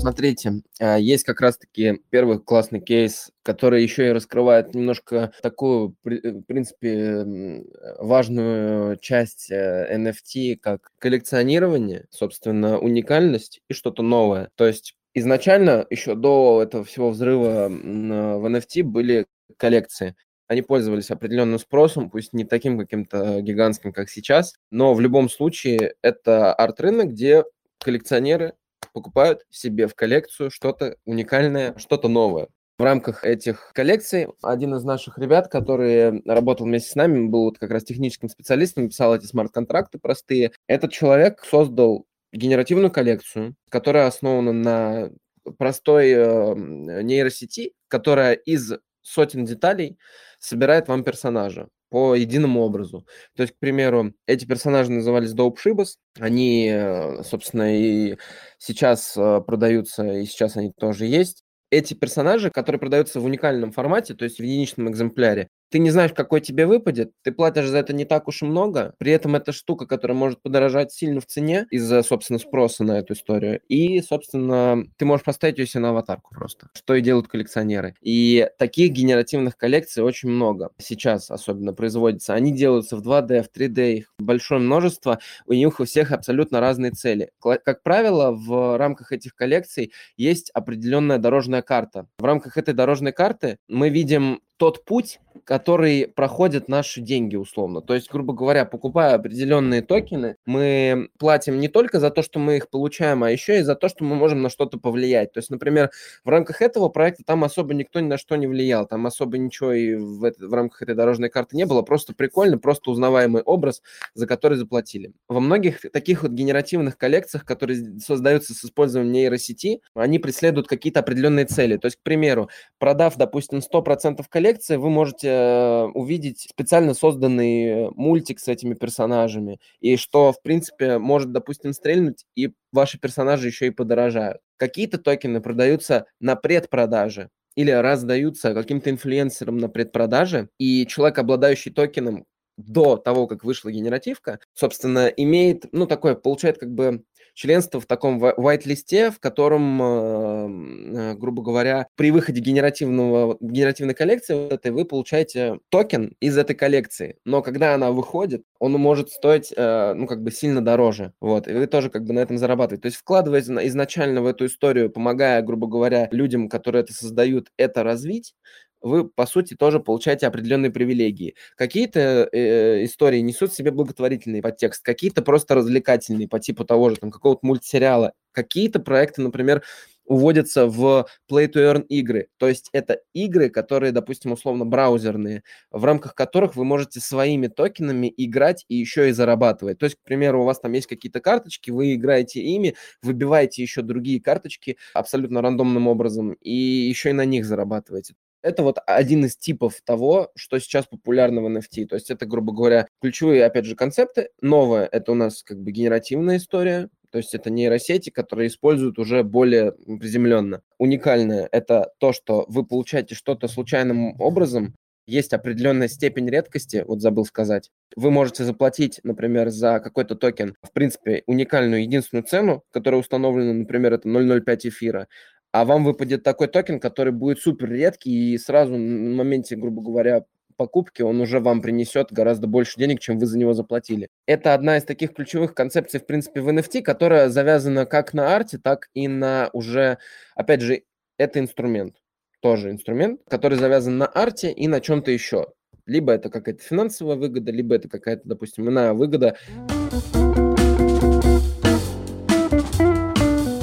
[0.00, 6.30] Смотрите, а, есть как раз-таки первый классный кейс, который еще и раскрывает немножко такую, э,
[6.30, 7.64] в принципе,
[7.98, 14.50] важную часть NFT, э, как коллекционирование, собственно, уникальность и что-то новое.
[14.56, 20.16] То есть изначально, еще до этого всего взрыва в NFT были коллекции
[20.50, 25.94] они пользовались определенным спросом, пусть не таким каким-то гигантским, как сейчас, но в любом случае
[26.02, 27.44] это арт-рынок, где
[27.78, 28.54] коллекционеры
[28.92, 32.48] покупают себе в коллекцию что-то уникальное, что-то новое.
[32.78, 37.58] В рамках этих коллекций один из наших ребят, который работал вместе с нами, был вот
[37.58, 40.52] как раз техническим специалистом, писал эти смарт-контракты простые.
[40.66, 45.10] Этот человек создал генеративную коллекцию, которая основана на
[45.58, 46.54] простой э,
[47.02, 48.72] нейросети, которая из
[49.02, 49.98] сотен деталей
[50.38, 53.06] собирает вам персонажа по единому образу.
[53.36, 58.16] То есть, к примеру, эти персонажи назывались Shibas, они, э, собственно, и
[58.58, 61.42] сейчас э, продаются, и сейчас они тоже есть.
[61.70, 66.12] Эти персонажи, которые продаются в уникальном формате, то есть в единичном экземпляре, ты не знаешь,
[66.12, 69.52] какой тебе выпадет, ты платишь за это не так уж и много, при этом это
[69.52, 74.84] штука, которая может подорожать сильно в цене из-за, собственно, спроса на эту историю, и, собственно,
[74.96, 77.94] ты можешь поставить ее себе на аватарку просто, что и делают коллекционеры.
[78.00, 82.34] И таких генеративных коллекций очень много сейчас особенно производится.
[82.34, 86.90] Они делаются в 2D, в 3D, их большое множество, у них у всех абсолютно разные
[86.90, 87.30] цели.
[87.40, 92.06] Как правило, в рамках этих коллекций есть определенная дорожная карта.
[92.18, 97.80] В рамках этой дорожной карты мы видим тот путь, который проходят наши деньги условно.
[97.80, 102.58] То есть, грубо говоря, покупая определенные токены, мы платим не только за то, что мы
[102.58, 105.32] их получаем, а еще и за то, что мы можем на что-то повлиять.
[105.32, 105.90] То есть, например,
[106.24, 109.72] в рамках этого проекта там особо никто ни на что не влиял, там особо ничего
[109.72, 113.80] и в, это, в рамках этой дорожной карты не было, просто прикольно, просто узнаваемый образ,
[114.12, 115.14] за который заплатили.
[115.26, 121.46] Во многих таких вот генеративных коллекциях, которые создаются с использованием нейросети, они преследуют какие-то определенные
[121.46, 121.78] цели.
[121.78, 127.90] То есть, к примеру, продав, допустим, 100% коллекции, коллекции вы можете э, увидеть специально созданный
[127.92, 133.68] мультик с этими персонажами, и что, в принципе, может, допустим, стрельнуть, и ваши персонажи еще
[133.68, 134.38] и подорожают.
[134.56, 142.24] Какие-то токены продаются на предпродаже, или раздаются каким-то инфлюенсерам на предпродаже, и человек, обладающий токеном
[142.56, 147.04] до того, как вышла генеративка, собственно, имеет, ну, такое, получает как бы
[147.40, 154.52] членство в таком white-листе, в котором, э, грубо говоря, при выходе генеративного, генеративной коллекции вот
[154.52, 157.16] этой вы получаете токен из этой коллекции.
[157.24, 161.14] Но когда она выходит, он может стоить, э, ну, как бы сильно дороже.
[161.18, 162.82] Вот, и вы тоже как бы на этом зарабатываете.
[162.82, 167.82] То есть вкладываясь изначально в эту историю, помогая, грубо говоря, людям, которые это создают, это
[167.82, 168.34] развить,
[168.80, 171.34] вы, по сути, тоже получаете определенные привилегии.
[171.56, 176.96] Какие-то э, истории несут в себе благотворительный подтекст, какие-то просто развлекательные, по типу того же,
[176.96, 178.12] там, какого-то мультсериала.
[178.32, 179.62] Какие-то проекты, например,
[180.10, 182.28] уводятся в play-to-earn игры.
[182.36, 188.12] То есть это игры, которые, допустим, условно браузерные, в рамках которых вы можете своими токенами
[188.16, 189.78] играть и еще и зарабатывать.
[189.78, 193.82] То есть, к примеру, у вас там есть какие-то карточки, вы играете ими, выбиваете еще
[193.82, 198.14] другие карточки абсолютно рандомным образом и еще и на них зарабатываете.
[198.42, 201.86] Это вот один из типов того, что сейчас популярно в NFT.
[201.86, 204.30] То есть это, грубо говоря, ключевые, опять же, концепты.
[204.40, 209.24] Новое– это у нас как бы генеративная история, то есть это нейросети, которые используют уже
[209.24, 210.62] более приземленно.
[210.78, 214.74] Уникальное– это то, что вы получаете что-то случайным образом,
[215.06, 217.70] есть определенная степень редкости, вот забыл сказать.
[217.96, 223.94] Вы можете заплатить, например, за какой-то токен, в принципе, уникальную единственную цену, которая установлена, например,
[223.94, 225.08] это 0,05 эфира,
[225.52, 230.24] а вам выпадет такой токен, который будет супер редкий, и сразу на моменте, грубо говоря,
[230.56, 234.08] покупки он уже вам принесет гораздо больше денег, чем вы за него заплатили.
[234.26, 238.58] Это одна из таких ключевых концепций, в принципе, в NFT, которая завязана как на арте,
[238.58, 239.96] так и на уже,
[240.34, 240.82] опять же,
[241.16, 241.96] это инструмент,
[242.40, 245.46] тоже инструмент, который завязан на арте и на чем-то еще.
[245.86, 249.38] Либо это какая-то финансовая выгода, либо это какая-то, допустим, иная выгода.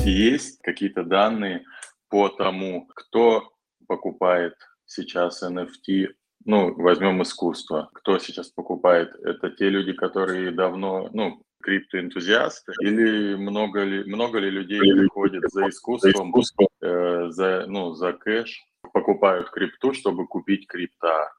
[0.10, 1.63] Есть какие-то данные
[2.10, 3.52] по тому, кто
[3.88, 6.08] покупает сейчас NFT,
[6.46, 7.89] ну, возьмем искусство.
[7.93, 9.13] Кто сейчас покупает?
[9.24, 12.72] Это те люди, которые давно, ну, криптоэнтузиасты?
[12.82, 16.34] Или много ли, много ли людей приходят за искусством,
[16.82, 21.34] э, за, ну, за кэш, покупают крипту, чтобы купить крипта?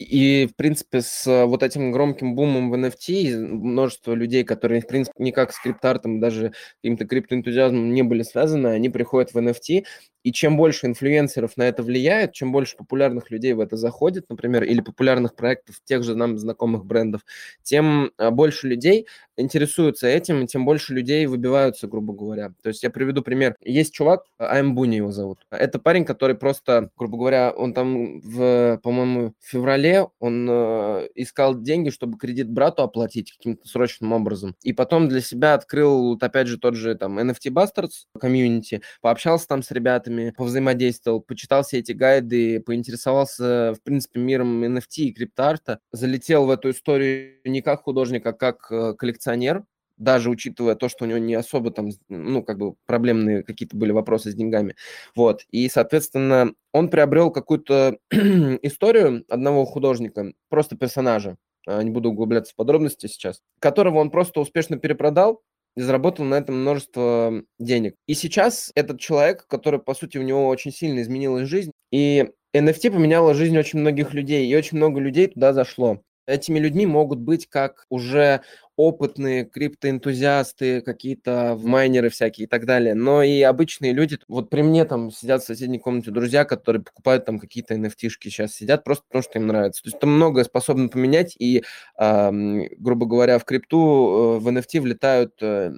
[0.00, 4.86] И, в принципе, с э, вот этим громким бумом в NFT множество людей, которые, в
[4.86, 9.84] принципе, никак с криптартом, даже каким-то криптоэнтузиазмом не были связаны, они приходят в NFT,
[10.22, 14.64] и чем больше инфлюенсеров на это влияет, чем больше популярных людей в это заходит, например,
[14.64, 17.22] или популярных проектов тех же нам знакомых брендов,
[17.62, 22.52] тем а, больше людей интересуются этим, и тем больше людей выбиваются, грубо говоря.
[22.62, 23.56] То есть я приведу пример.
[23.62, 25.46] Есть чувак, Айм Буни его зовут.
[25.50, 31.60] Это парень, который просто, грубо говоря, он там, в, по-моему, в феврале он э, искал
[31.60, 34.56] деньги, чтобы кредит брату оплатить каким-то срочным образом.
[34.62, 39.48] И потом для себя открыл, вот опять же, тот же там NFT Bastards комьюнити, пообщался
[39.48, 45.80] там с ребятами, повзаимодействовал, почитал все эти гайды, поинтересовался, в принципе, миром NFT и криптоарта,
[45.92, 49.64] залетел в эту историю не как художник, а как э, коллекционер,
[50.00, 53.92] даже учитывая то, что у него не особо там, ну, как бы проблемные какие-то были
[53.92, 54.74] вопросы с деньгами.
[55.14, 55.42] Вот.
[55.50, 61.36] И, соответственно, он приобрел какую-то историю одного художника, просто персонажа,
[61.66, 65.42] а, не буду углубляться в подробности сейчас, которого он просто успешно перепродал,
[65.76, 67.94] и заработал на этом множество денег.
[68.06, 72.90] И сейчас этот человек, который, по сути, у него очень сильно изменилась жизнь, и NFT
[72.90, 76.02] поменяла жизнь очень многих людей, и очень много людей туда зашло.
[76.26, 78.42] Этими людьми могут быть как уже
[78.80, 84.18] опытные криптоэнтузиасты, какие-то майнеры всякие и так далее, но и обычные люди.
[84.26, 88.54] Вот при мне там сидят в соседней комнате друзья, которые покупают там какие-то NFT-шки сейчас
[88.54, 89.82] сидят просто потому, что им нравится.
[89.82, 91.62] То есть там многое способно поменять, и,
[91.98, 92.30] э,
[92.78, 95.72] грубо говоря, в крипту, э, в NFT влетают э,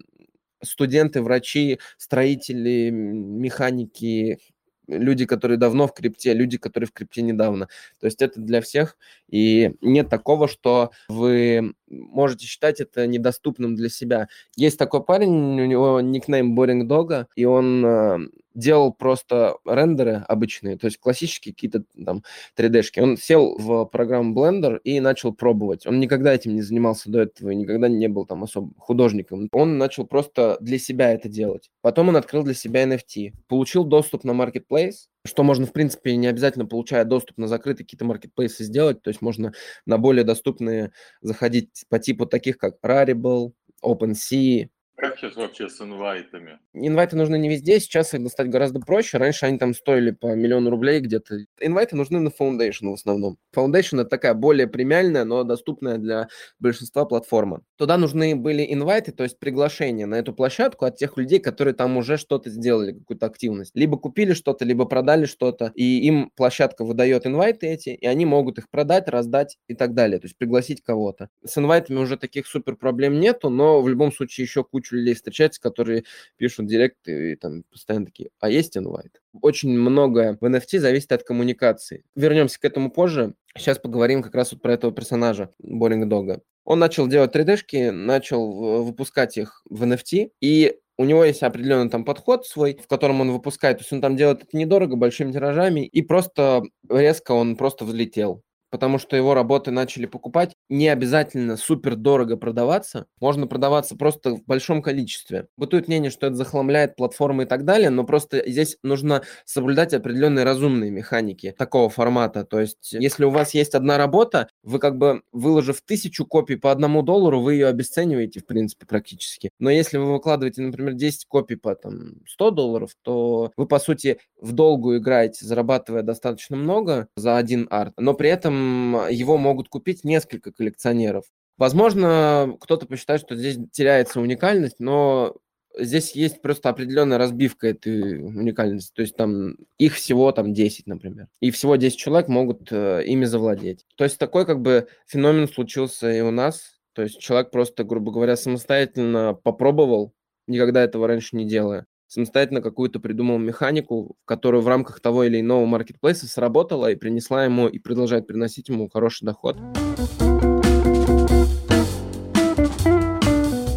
[0.62, 4.38] студенты, врачи, строители, механики,
[4.86, 7.68] люди, которые давно в крипте, люди, которые в крипте недавно.
[8.00, 8.96] То есть это для всех,
[9.32, 14.28] и нет такого, что вы можете считать это недоступным для себя.
[14.56, 18.18] Есть такой парень, у него никнейм Boring Dog, и он э,
[18.54, 22.22] делал просто рендеры обычные, то есть классические какие-то там
[22.56, 23.00] 3D-шки.
[23.00, 25.86] Он сел в программу Blender и начал пробовать.
[25.86, 29.48] Он никогда этим не занимался до этого и никогда не был там особо художником.
[29.52, 31.70] Он начал просто для себя это делать.
[31.80, 33.32] Потом он открыл для себя NFT.
[33.48, 38.04] Получил доступ на Marketplace, что можно, в принципе, не обязательно получая доступ на закрытые какие-то
[38.04, 39.52] маркетплейсы сделать, то есть можно
[39.86, 43.52] на более доступные заходить по типу таких, как Rarible,
[43.84, 44.68] OpenSea,
[45.02, 46.60] как сейчас вообще с инвайтами?
[46.74, 49.18] Инвайты нужны не везде, сейчас их достать гораздо проще.
[49.18, 51.38] Раньше они там стоили по миллиону рублей где-то.
[51.60, 53.36] Инвайты нужны на Foundation в основном.
[53.52, 56.28] Foundation это такая более премиальная, но доступная для
[56.60, 57.62] большинства платформа.
[57.76, 61.96] Туда нужны были инвайты, то есть приглашения на эту площадку от тех людей, которые там
[61.96, 63.72] уже что-то сделали, какую-то активность.
[63.74, 68.58] Либо купили что-то, либо продали что-то, и им площадка выдает инвайты эти, и они могут
[68.58, 71.28] их продать, раздать и так далее, то есть пригласить кого-то.
[71.44, 75.60] С инвайтами уже таких супер проблем нету, но в любом случае еще кучу людей встречается,
[75.60, 76.04] которые
[76.36, 79.20] пишут директ и, там постоянно такие, а есть инвайт?
[79.40, 82.04] Очень многое в NFT зависит от коммуникации.
[82.14, 83.34] Вернемся к этому позже.
[83.56, 86.42] Сейчас поговорим как раз вот про этого персонажа, Боллинг Дога.
[86.64, 92.04] Он начал делать 3D-шки, начал выпускать их в NFT, и у него есть определенный там
[92.04, 93.78] подход свой, в котором он выпускает.
[93.78, 98.42] То есть он там делает это недорого, большими тиражами, и просто резко он просто взлетел
[98.72, 100.54] потому что его работы начали покупать.
[100.70, 105.46] Не обязательно супер дорого продаваться, можно продаваться просто в большом количестве.
[105.58, 110.46] Бытует мнение, что это захламляет платформы и так далее, но просто здесь нужно соблюдать определенные
[110.46, 112.44] разумные механики такого формата.
[112.44, 116.72] То есть, если у вас есть одна работа, вы как бы выложив тысячу копий по
[116.72, 119.50] одному доллару, вы ее обесцениваете, в принципе, практически.
[119.58, 124.18] Но если вы выкладываете, например, 10 копий по там, 100 долларов, то вы, по сути,
[124.40, 128.61] в долгу играете, зарабатывая достаточно много за один арт, но при этом
[129.10, 131.24] его могут купить несколько коллекционеров.
[131.58, 135.36] Возможно, кто-то посчитает, что здесь теряется уникальность, но
[135.78, 138.92] здесь есть просто определенная разбивка этой уникальности.
[138.94, 141.28] То есть там их всего там 10, например.
[141.40, 143.86] И всего 10 человек могут э, ими завладеть.
[143.96, 146.80] То есть такой как бы феномен случился и у нас.
[146.94, 150.12] То есть человек просто, грубо говоря, самостоятельно попробовал,
[150.46, 155.64] никогда этого раньше не делая самостоятельно какую-то придумал механику, которую в рамках того или иного
[155.64, 159.56] маркетплейса сработала и принесла ему и продолжает приносить ему хороший доход.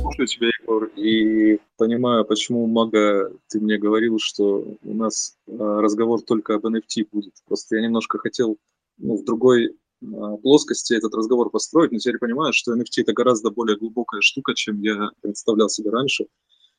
[0.01, 6.21] Слушаю тебя, Егор, и понимаю, почему Мага ты мне говорил, что у нас а, разговор
[6.21, 7.35] только об NFT будет.
[7.47, 8.57] Просто я немножко хотел
[8.97, 13.49] ну, в другой а, плоскости этот разговор построить, но теперь понимаю, что NFT это гораздо
[13.49, 16.25] более глубокая штука, чем я представлял себе раньше.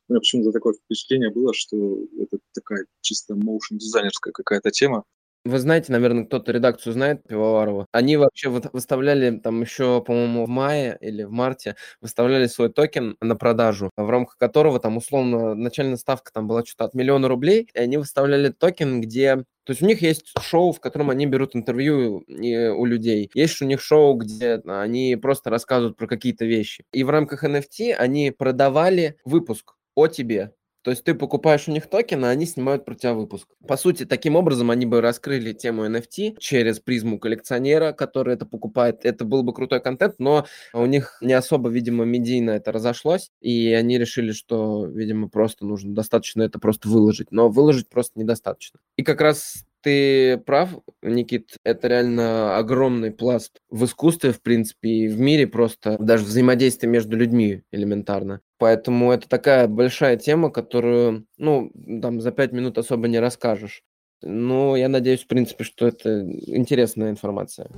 [0.08, 1.76] У меня почему-то такое впечатление было, что
[2.20, 5.04] это такая чисто motion дизайнерская какая-то тема.
[5.44, 7.86] Вы знаете, наверное, кто-то редакцию знает, Пивоварова.
[7.92, 13.36] Они вообще выставляли там еще, по-моему, в мае или в марте выставляли свой токен на
[13.36, 17.78] продажу, в рамках которого там условно начальная ставка там была что-то от миллиона рублей, и
[17.78, 22.24] они выставляли токен, где то есть у них есть шоу, в котором они берут интервью
[22.28, 23.30] у людей.
[23.34, 26.84] Есть у них шоу, где они просто рассказывают про какие-то вещи.
[26.92, 30.52] И в рамках NFT они продавали выпуск о тебе.
[30.87, 33.48] То есть ты покупаешь у них токены, а они снимают про тебя выпуск.
[33.66, 39.04] По сути, таким образом они бы раскрыли тему NFT через призму коллекционера, который это покупает.
[39.04, 43.72] Это был бы крутой контент, но у них не особо, видимо, медийно это разошлось, и
[43.72, 47.32] они решили, что, видимо, просто нужно достаточно это просто выложить.
[47.32, 48.78] Но выложить просто недостаточно.
[48.96, 50.70] И как раз ты прав,
[51.01, 56.90] Никит, это реально огромный пласт в искусстве, в принципе, и в мире просто, даже взаимодействие
[56.90, 58.40] между людьми элементарно.
[58.59, 61.70] Поэтому это такая большая тема, которую, ну,
[62.03, 63.85] там за пять минут особо не расскажешь.
[64.22, 67.70] Но я надеюсь, в принципе, что это интересная информация.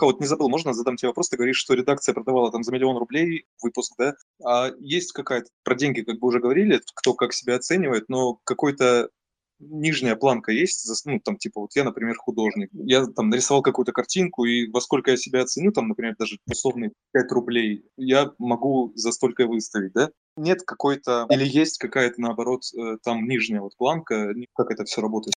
[0.00, 1.28] Пока вот не забыл, можно задам тебе вопрос?
[1.28, 4.14] Ты говоришь, что редакция продавала там за миллион рублей выпуск, да?
[4.42, 9.10] А есть какая-то, про деньги как бы уже говорили, кто как себя оценивает, но какой-то
[9.58, 14.46] нижняя планка есть, ну, там, типа, вот я, например, художник, я там нарисовал какую-то картинку,
[14.46, 19.12] и во сколько я себя оценю, там, например, даже условные 5 рублей, я могу за
[19.12, 20.08] столько выставить, да?
[20.38, 25.34] Нет какой-то, или есть какая-то, наоборот, э, там нижняя вот планка, как это все работает?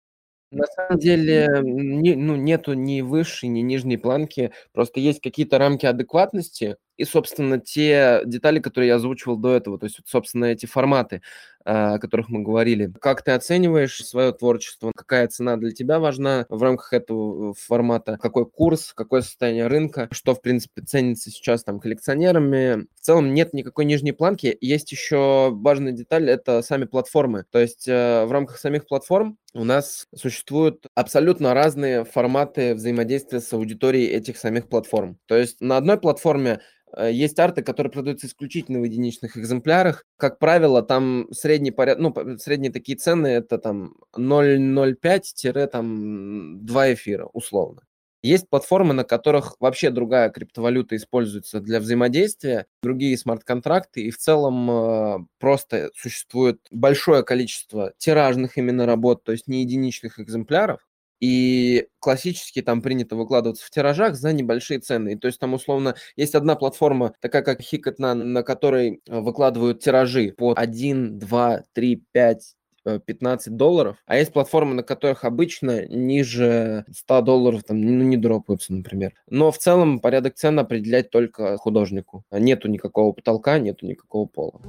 [0.52, 5.86] На самом деле, не, ну, нету ни высшей, ни нижней планки, просто есть какие-то рамки
[5.86, 11.22] адекватности, и, собственно, те детали, которые я озвучивал до этого, то есть, собственно, эти форматы,
[11.64, 12.92] а, о которых мы говорили.
[13.00, 14.90] Как ты оцениваешь свое творчество?
[14.96, 18.18] Какая цена для тебя важна в рамках этого формата?
[18.20, 20.08] Какой курс, какое состояние рынка?
[20.10, 22.86] Что, в принципе, ценится сейчас там коллекционерами?
[22.96, 24.56] В целом нет никакой нижней планки.
[24.60, 27.44] Есть еще важная деталь– это сами платформы.
[27.50, 33.52] То есть э, в рамках самих платформ у нас существуют абсолютно разные форматы взаимодействия с
[33.52, 35.18] аудиторией этих самих платформ.
[35.26, 36.60] То есть на одной платформе
[36.91, 40.04] Э, есть арты, которые продаются исключительно в единичных экземплярах.
[40.16, 47.82] Как правило, там средний поряд, ну, средние такие цены это там 0,05-2 эфира, условно.
[48.22, 54.70] Есть платформы, на которых вообще другая криптовалюта используется для взаимодействия, другие смарт-контракты, и в целом
[54.70, 60.86] э, просто существует большое количество тиражных именно работ, то есть не единичных экземпляров,
[61.22, 65.12] и классически там принято выкладываться в тиражах за небольшие цены.
[65.12, 69.78] И, то есть там условно есть одна платформа, такая как Hikatna, на которой э, выкладывают
[69.78, 72.54] тиражи по 1, 2, 3, 5,
[73.06, 78.72] 15 долларов, а есть платформы, на которых обычно ниже 100 долларов там, ну, не дропаются,
[78.72, 79.12] например.
[79.30, 82.24] Но в целом порядок цен определять только художнику.
[82.32, 84.60] Нету никакого потолка, нету никакого пола.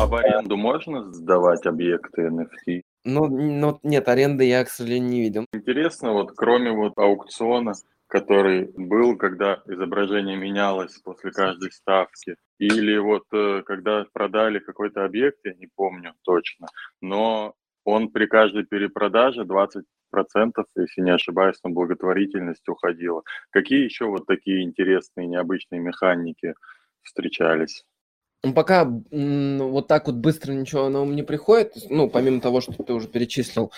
[0.00, 2.80] А в аренду можно сдавать объекты NFT?
[3.04, 5.44] Ну, ну, нет, аренды я, к сожалению, не видел.
[5.52, 7.74] Интересно, вот кроме вот аукциона,
[8.06, 15.40] который был, когда изображение менялось после каждой ставки, или вот э, когда продали какой-то объект,
[15.44, 16.68] я не помню точно,
[17.02, 17.52] но
[17.84, 23.22] он при каждой перепродаже 20 процентов, если не ошибаюсь, на благотворительность уходила.
[23.50, 26.54] Какие еще вот такие интересные, необычные механики
[27.02, 27.84] встречались?
[28.42, 32.72] Ну, пока вот так вот быстро ничего на ум не приходит, ну, помимо того, что
[32.72, 33.70] ты уже перечислил,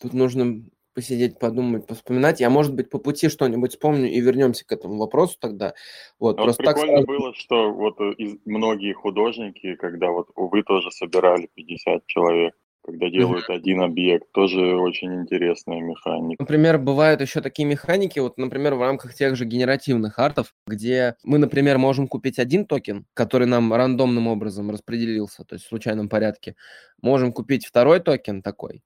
[0.00, 0.62] тут нужно
[0.96, 2.40] посидеть, подумать, поспоминать.
[2.40, 5.74] Я, может быть, по пути что-нибудь вспомню и вернемся к этому вопросу тогда.
[6.18, 7.06] Вот, а просто вот прикольно так...
[7.06, 12.54] было, что вот э, из, многие художники, когда вот вы тоже собирали 50 человек,
[12.86, 14.30] когда делают один объект.
[14.32, 16.42] Тоже очень интересная механика.
[16.42, 21.38] Например, бывают еще такие механики, вот, например, в рамках тех же генеративных артов, где мы,
[21.38, 26.54] например, можем купить один токен, который нам рандомным образом распределился, то есть в случайном порядке.
[27.02, 28.82] Можем купить второй токен такой,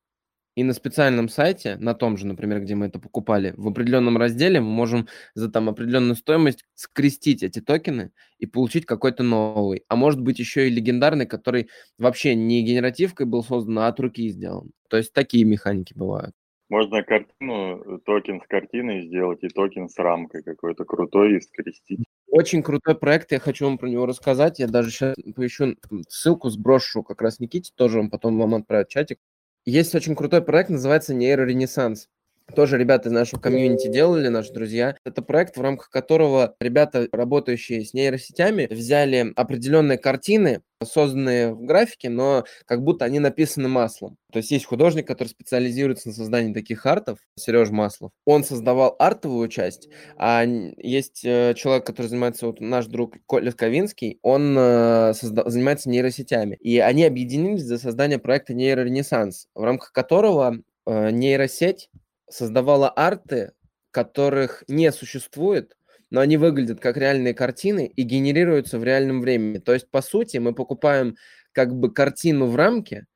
[0.54, 4.60] и на специальном сайте, на том же, например, где мы это покупали, в определенном разделе
[4.60, 9.84] мы можем за там определенную стоимость скрестить эти токены и получить какой-то новый.
[9.88, 14.28] А может быть еще и легендарный, который вообще не генеративкой был создан, а от руки
[14.28, 14.72] сделан.
[14.88, 16.34] То есть такие механики бывают.
[16.68, 22.04] Можно картину, токен с картиной сделать и токен с рамкой какой-то крутой и скрестить.
[22.28, 24.60] Очень крутой проект, я хочу вам про него рассказать.
[24.60, 25.74] Я даже сейчас поищу
[26.08, 29.18] ссылку, сброшу как раз Никите, тоже он потом вам отправит чатик.
[29.64, 32.08] Есть очень крутой проект, называется нейроренессанс.
[32.54, 34.96] Тоже ребята из нашего комьюнити делали, наши друзья.
[35.04, 42.08] Это проект, в рамках которого ребята, работающие с нейросетями, взяли определенные картины, созданные в графике,
[42.08, 44.16] но как будто они написаны маслом.
[44.32, 48.12] То есть есть художник, который специализируется на создании таких артов, Сереж Маслов.
[48.24, 54.18] Он создавал артовую часть, а есть э, человек, который занимается, вот наш друг Коля Ковинский,
[54.22, 56.56] он э, созда- занимается нейросетями.
[56.60, 61.90] И они объединились для создания проекта Нейроренессанс, в рамках которого э, нейросеть
[62.30, 63.52] создавала арты,
[63.90, 65.76] которых не существует,
[66.10, 69.58] но они выглядят как реальные картины и генерируются в реальном времени.
[69.58, 71.16] То есть, по сути, мы покупаем
[71.52, 73.06] как бы картину в рамке,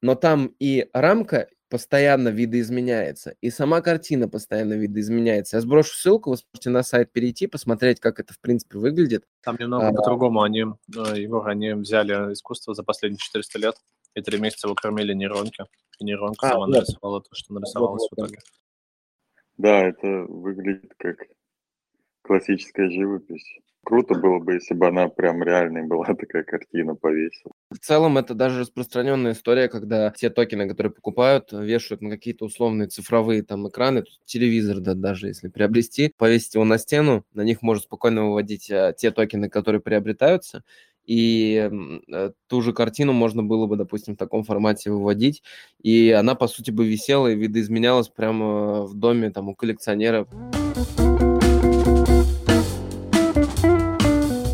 [0.00, 5.56] но там и рамка постоянно видоизменяется, и сама картина постоянно видоизменяется.
[5.56, 9.24] Я сброшу ссылку, вы сможете на сайт перейти, посмотреть, как это в принципе выглядит.
[9.42, 10.42] Там немного а, по-другому.
[10.42, 13.76] Они, э, Егор, они взяли искусство за последние 400 лет
[14.14, 15.64] и три месяца его кормили нейронки,
[15.98, 16.76] и нейронка а, сама нет.
[16.76, 18.42] нарисовала то, что нарисовалось вот, вот, в итоге.
[19.58, 21.26] Да, это выглядит как
[22.22, 23.44] классическая живопись.
[23.84, 27.52] Круто было бы, если бы она прям реальной была, такая картина повесила.
[27.70, 32.88] В целом, это даже распространенная история, когда те токены, которые покупают, вешают на какие-то условные
[32.88, 37.82] цифровые там экраны, телевизор, да, даже если приобрести, повесить его на стену, на них можно
[37.82, 40.62] спокойно выводить а, те токены, которые приобретаются,
[41.04, 41.70] и
[42.08, 45.42] э, ту же картину можно было бы, допустим, в таком формате выводить,
[45.82, 50.28] и она, по сути, бы висела и видоизменялась прямо в доме там у коллекционеров.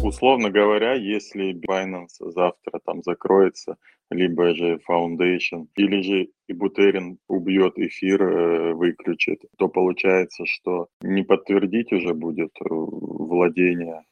[0.03, 3.77] Условно говоря, если Binance завтра там закроется,
[4.11, 11.93] либо же Foundation, или же Ибутерин убьет эфир, э, выключит, то получается, что не подтвердить
[11.93, 14.03] уже будет э, владение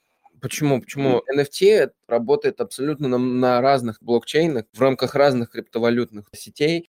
[0.41, 0.80] Почему?
[0.80, 1.22] Почему?
[1.34, 6.91] NFT работает абсолютно на, на разных блокчейнах, в рамках разных криптовалютных сетей.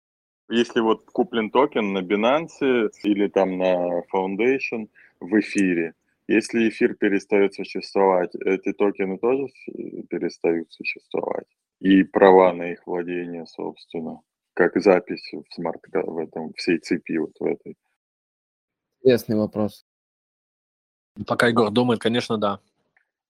[0.50, 5.94] Если вот куплен токен на Binance или там на Foundation в эфире,
[6.28, 9.48] если эфир перестает существовать, эти токены тоже
[10.10, 11.48] перестают существовать.
[11.80, 14.22] И права на их владение, собственно,
[14.54, 17.78] как запись в smart в этом всей цепи вот в этой.
[19.02, 19.86] Интересный вопрос.
[21.26, 22.60] Пока Егор думает, конечно, да.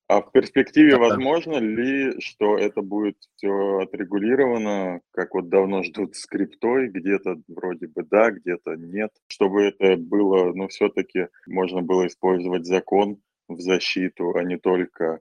[0.09, 0.97] А в перспективе да.
[0.97, 8.03] возможно ли, что это будет все отрегулировано, как вот давно ждут скриптой, где-то вроде бы
[8.03, 14.43] да, где-то нет, чтобы это было, ну, все-таки можно было использовать закон в защиту, а
[14.43, 15.19] не только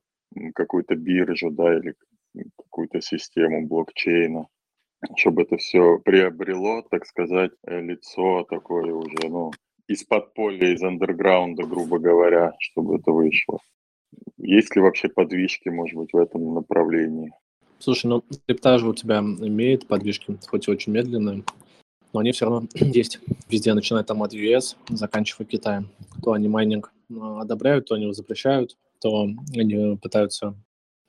[0.54, 1.94] какую-то биржу, да, или
[2.56, 4.46] какую-то систему блокчейна,
[5.16, 9.50] чтобы это все приобрело, так сказать, лицо такое уже, ну,
[9.86, 13.58] из подполья, из андерграунда, грубо говоря, чтобы это вышло.
[14.36, 17.32] Есть ли вообще подвижки, может быть, в этом направлении?
[17.78, 21.44] Слушай, ну крипта же у тебя имеет подвижки, хоть и очень медленные,
[22.12, 23.20] но они все равно есть.
[23.48, 25.90] Везде, начиная там от US, заканчивая Китаем.
[26.22, 30.54] То они майнинг а, одобряют, то они его запрещают, то они пытаются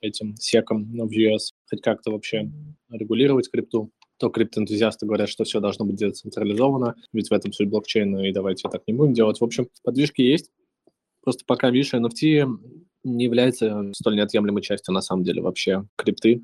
[0.00, 2.50] этим секом в US хоть как-то вообще
[2.90, 3.90] регулировать крипту.
[4.18, 8.68] То криптоэнтузиасты говорят, что все должно быть децентрализовано, ведь в этом суть блокчейна, и давайте
[8.68, 9.40] так не будем делать.
[9.40, 10.50] В общем, подвижки есть.
[11.22, 12.46] Просто пока, видишь, NFT
[13.04, 16.42] не является столь неотъемлемой частью, на самом деле, вообще крипты.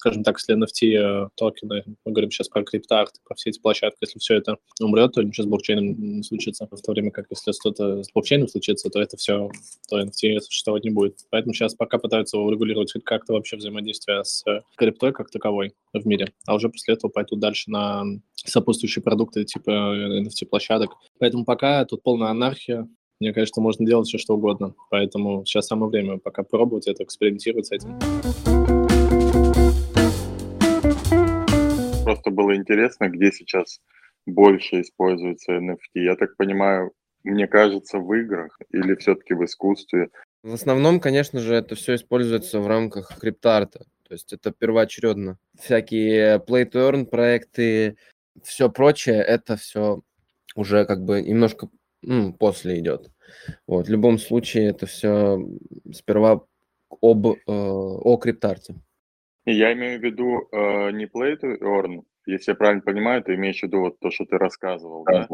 [0.00, 3.98] Скажем так, если NFT э, токены, мы говорим сейчас про криптарт, про все эти площадки,
[4.00, 6.66] если все это умрет, то ничего с блокчейном не случится.
[6.70, 9.50] В то время как если что-то с блокчейном случится, то это все,
[9.90, 11.18] то NFT существовать не будет.
[11.28, 14.42] Поэтому сейчас пока пытаются урегулировать хоть как-то вообще взаимодействие с
[14.78, 18.04] криптой как таковой в мире, а уже после этого пойдут дальше на
[18.36, 20.92] сопутствующие продукты типа NFT-площадок.
[21.18, 22.88] Поэтому пока тут полная анархия,
[23.20, 24.74] мне кажется, можно делать все, что угодно.
[24.88, 27.98] Поэтому сейчас самое время пока пробовать это, экспериментировать с этим.
[32.02, 33.80] Просто было интересно, где сейчас
[34.24, 35.76] больше используется NFT.
[35.94, 36.92] Я так понимаю,
[37.22, 40.08] мне кажется, в играх или все-таки в искусстве?
[40.42, 43.84] В основном, конечно же, это все используется в рамках криптоарта.
[44.08, 45.38] То есть это первоочередно.
[45.58, 47.96] Всякие play to earn проекты,
[48.42, 50.00] все прочее, это все
[50.56, 51.68] уже как бы немножко
[52.02, 53.10] ну, после идет.
[53.66, 55.38] Вот, в любом случае это все
[55.92, 56.44] сперва
[57.00, 58.74] об, э, о криптарте.
[59.46, 63.60] Я имею в виду э, не play to earn, если я правильно понимаю, ты имеешь
[63.60, 65.28] в виду вот то, что ты рассказывал, да?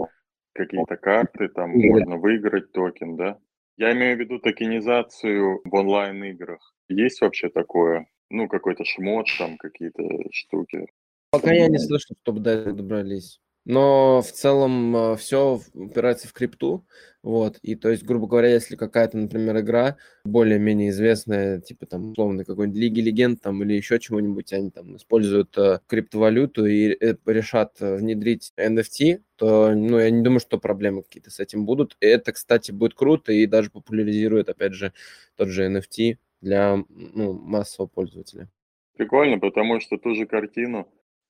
[0.53, 3.39] Какие-то карты, там можно выиграть токен, да?
[3.77, 6.75] Я имею в виду токенизацию в онлайн-играх.
[6.89, 8.07] Есть вообще такое?
[8.31, 10.03] Ну, какой-то шмот, там какие-то
[10.33, 10.87] штуки.
[11.31, 13.39] Пока я не слышал, чтобы до этого добрались.
[13.67, 16.87] Но в целом э, все упирается в крипту,
[17.27, 22.45] вот, и то есть, грубо говоря, если какая-то, например, игра более-менее известная, типа там, условно,
[22.45, 27.79] какой-нибудь Лиги Легенд там или еще чего-нибудь, они там используют э, криптовалюту и э, решат
[27.81, 31.97] э, внедрить NFT, то, ну, я не думаю, что проблемы какие-то с этим будут.
[32.01, 34.93] И это, кстати, будет круто и даже популяризирует, опять же,
[35.35, 38.49] тот же NFT для ну, массового пользователя.
[38.97, 40.87] Прикольно, потому что ту же картину,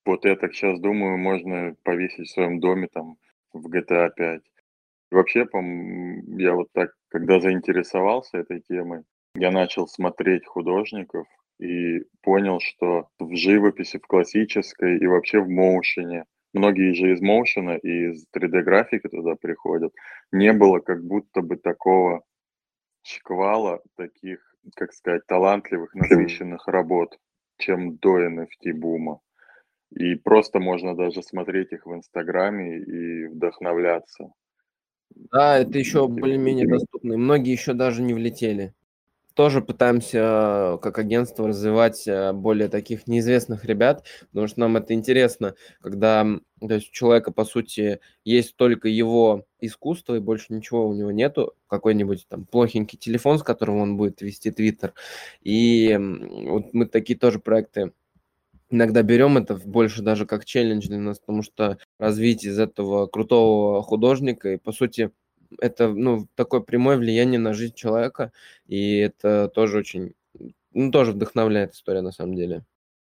[0.07, 3.17] вот я так сейчас думаю, можно повесить в своем доме там
[3.53, 4.43] в GTA 5.
[5.11, 5.47] Вообще,
[6.39, 9.03] я вот так, когда заинтересовался этой темой,
[9.35, 11.27] я начал смотреть художников
[11.59, 17.77] и понял, что в живописи, в классической и вообще в моушене, многие же из моушена
[17.77, 19.93] и из 3D-графики туда приходят,
[20.33, 22.23] не было как будто бы такого
[23.03, 24.41] шквала таких,
[24.75, 27.17] как сказать, талантливых, насыщенных работ
[27.59, 29.21] чем до NFT-бума.
[29.95, 34.33] И просто можно даже смотреть их в Инстаграме и вдохновляться.
[35.33, 37.17] Да, это еще более-менее доступно.
[37.17, 38.75] многие еще даже не влетели.
[39.35, 45.55] Тоже пытаемся как агентство развивать э, более таких неизвестных ребят, потому что нам это интересно,
[45.83, 46.27] когда
[46.59, 51.11] то есть у человека, по сути, есть только его искусство, и больше ничего у него
[51.11, 54.95] нету, какой-нибудь там плохенький телефон, с которым он будет вести Твиттер.
[55.43, 57.93] И вот мы такие тоже проекты
[58.71, 63.83] иногда берем это больше даже как челлендж для нас, потому что развить из этого крутого
[63.83, 65.11] художника, и по сути
[65.61, 68.33] это ну, такое прямое влияние на жизнь человека,
[68.67, 70.15] и это тоже очень,
[70.73, 72.65] ну, тоже вдохновляет история на самом деле.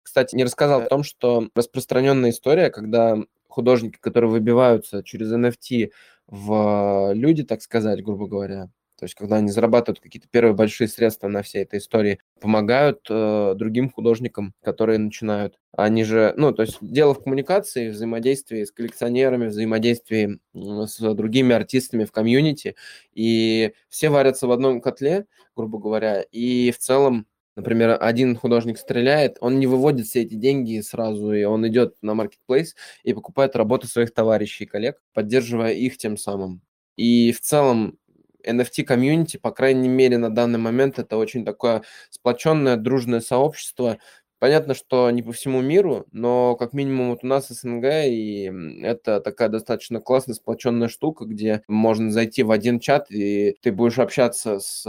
[0.03, 5.91] Кстати, не рассказал о том, что распространенная история, когда художники, которые выбиваются через NFT
[6.27, 11.27] в люди, так сказать, грубо говоря, то есть когда они зарабатывают какие-то первые большие средства
[11.27, 15.59] на всей этой истории, помогают э, другим художникам, которые начинают.
[15.75, 22.05] Они же, ну, то есть дело в коммуникации, взаимодействии с коллекционерами, взаимодействии с другими артистами
[22.05, 22.75] в комьюнити,
[23.13, 25.25] и все варятся в одном котле,
[25.55, 30.81] грубо говоря, и в целом Например, один художник стреляет, он не выводит все эти деньги
[30.81, 35.97] сразу, и он идет на маркетплейс и покупает работы своих товарищей и коллег, поддерживая их
[35.97, 36.61] тем самым.
[36.97, 37.97] И в целом
[38.45, 43.97] NFT-комьюнити, по крайней мере, на данный момент это очень такое сплоченное, дружное сообщество.
[44.37, 48.51] Понятно, что не по всему миру, но как минимум вот у нас СНГ, и
[48.83, 53.97] это такая достаточно классная сплоченная штука, где можно зайти в один чат, и ты будешь
[53.97, 54.85] общаться с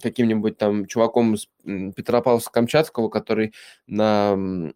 [0.00, 3.52] каким-нибудь там чуваком из Петропавловска-Камчатского, который
[3.88, 4.72] на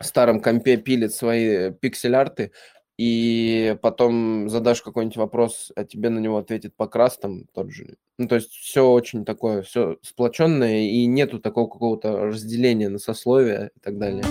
[0.00, 2.52] старом компе пилит свои пиксель-арты,
[3.04, 7.96] и потом задашь какой-нибудь вопрос, а тебе на него ответит Покрас там тот же.
[8.16, 13.72] Ну, то есть все очень такое, все сплоченное, и нету такого какого-то разделения на сословия
[13.76, 14.22] и так далее.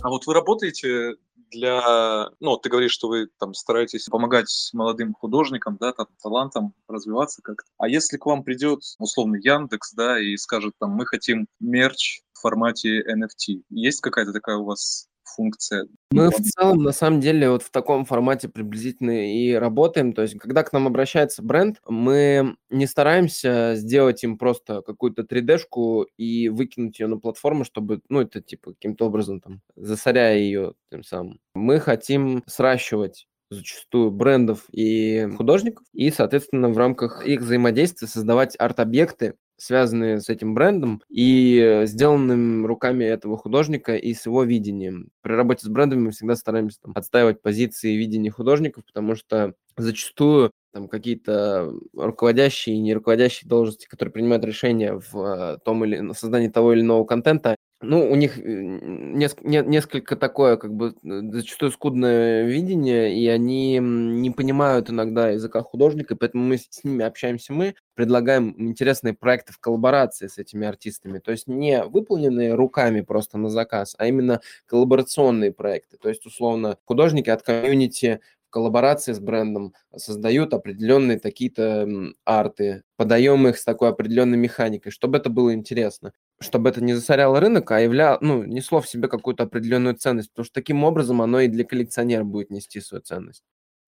[0.00, 1.16] А вот вы работаете
[1.50, 7.42] для, ну, ты говоришь, что вы там стараетесь помогать молодым художникам, да, там, талантам развиваться
[7.42, 7.70] как-то.
[7.78, 12.40] А если к вам придет, условно, Яндекс, да, и скажет, там, мы хотим мерч в
[12.40, 15.86] формате NFT, есть какая-то такая у вас функция.
[16.10, 20.12] Мы в целом, на самом деле, вот в таком формате приблизительно и работаем.
[20.12, 26.06] То есть, когда к нам обращается бренд, мы не стараемся сделать им просто какую-то 3D-шку
[26.16, 31.02] и выкинуть ее на платформу, чтобы, ну, это типа каким-то образом там, засоряя ее тем
[31.02, 31.40] самым.
[31.54, 39.34] Мы хотим сращивать зачастую брендов и художников, и, соответственно, в рамках их взаимодействия создавать арт-объекты,
[39.64, 45.08] связанные с этим брендом и сделанным руками этого художника и с его видением.
[45.22, 49.54] При работе с брендами мы всегда стараемся там, отстаивать позиции и видения художников, потому что
[49.76, 56.12] зачастую там какие-то руководящие и не руководящие должности, которые принимают решения в э, том или
[56.12, 63.14] создании того или иного контента, ну, у них несколько такое, как бы, зачастую скудное видение,
[63.16, 69.14] и они не понимают иногда языка художника, поэтому мы с ними общаемся мы, предлагаем интересные
[69.14, 74.06] проекты в коллаборации с этими артистами, то есть не выполненные руками просто на заказ, а
[74.06, 78.20] именно коллаборационные проекты, то есть, условно, художники от комьюнити
[78.50, 81.88] коллаборации с брендом создают определенные такие-то
[82.24, 87.40] арты, подаем их с такой определенной механикой, чтобы это было интересно чтобы это не засоряло
[87.40, 91.40] рынок, а являло, ну, несло в себе какую-то определенную ценность, потому что таким образом оно
[91.40, 93.44] и для коллекционера будет нести свою ценность.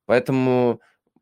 [0.07, 0.81] Поэтому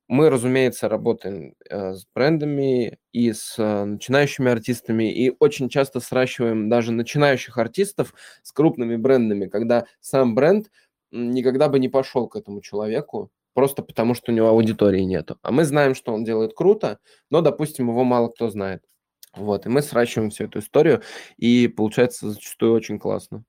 [0.08, 6.68] мы, разумеется, работаем э, с брендами и с э, начинающими артистами, и очень часто сращиваем
[6.68, 10.70] даже начинающих артистов с крупными брендами, когда сам бренд
[11.10, 15.38] никогда бы не пошел к этому человеку, просто потому что у него аудитории нету.
[15.42, 16.98] А мы знаем, что он делает круто,
[17.30, 18.82] но, допустим, его мало кто знает.
[19.36, 21.02] Вот, и мы сращиваем всю эту историю,
[21.36, 23.44] и получается зачастую очень классно.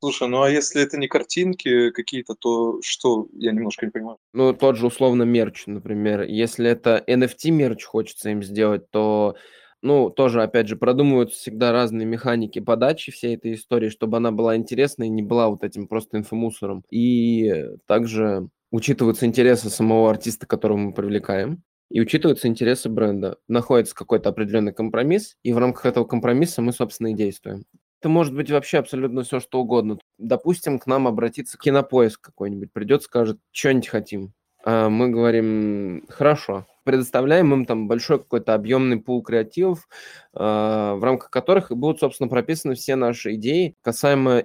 [0.00, 3.28] Слушай, ну а если это не картинки какие-то, то что?
[3.32, 4.18] Я немножко не понимаю.
[4.34, 6.22] Ну, тот же условно мерч, например.
[6.22, 9.36] Если это NFT мерч хочется им сделать, то
[9.82, 14.56] ну, тоже, опять же, продумывают всегда разные механики подачи всей этой истории, чтобы она была
[14.56, 16.84] интересной и не была вот этим просто инфомусором.
[16.90, 23.38] И также учитываются интересы самого артиста, которого мы привлекаем, и учитываются интересы бренда.
[23.48, 27.64] Находится какой-то определенный компромисс, и в рамках этого компромисса мы, собственно, и действуем.
[28.00, 29.98] Это может быть вообще абсолютно все, что угодно.
[30.18, 34.32] Допустим, к нам обратится кинопоиск какой-нибудь, придет, скажет, что-нибудь хотим.
[34.64, 39.88] А мы говорим, хорошо, предоставляем им там большой какой-то объемный пул креативов,
[40.34, 44.44] а, в рамках которых будут, собственно, прописаны все наши идеи касаемо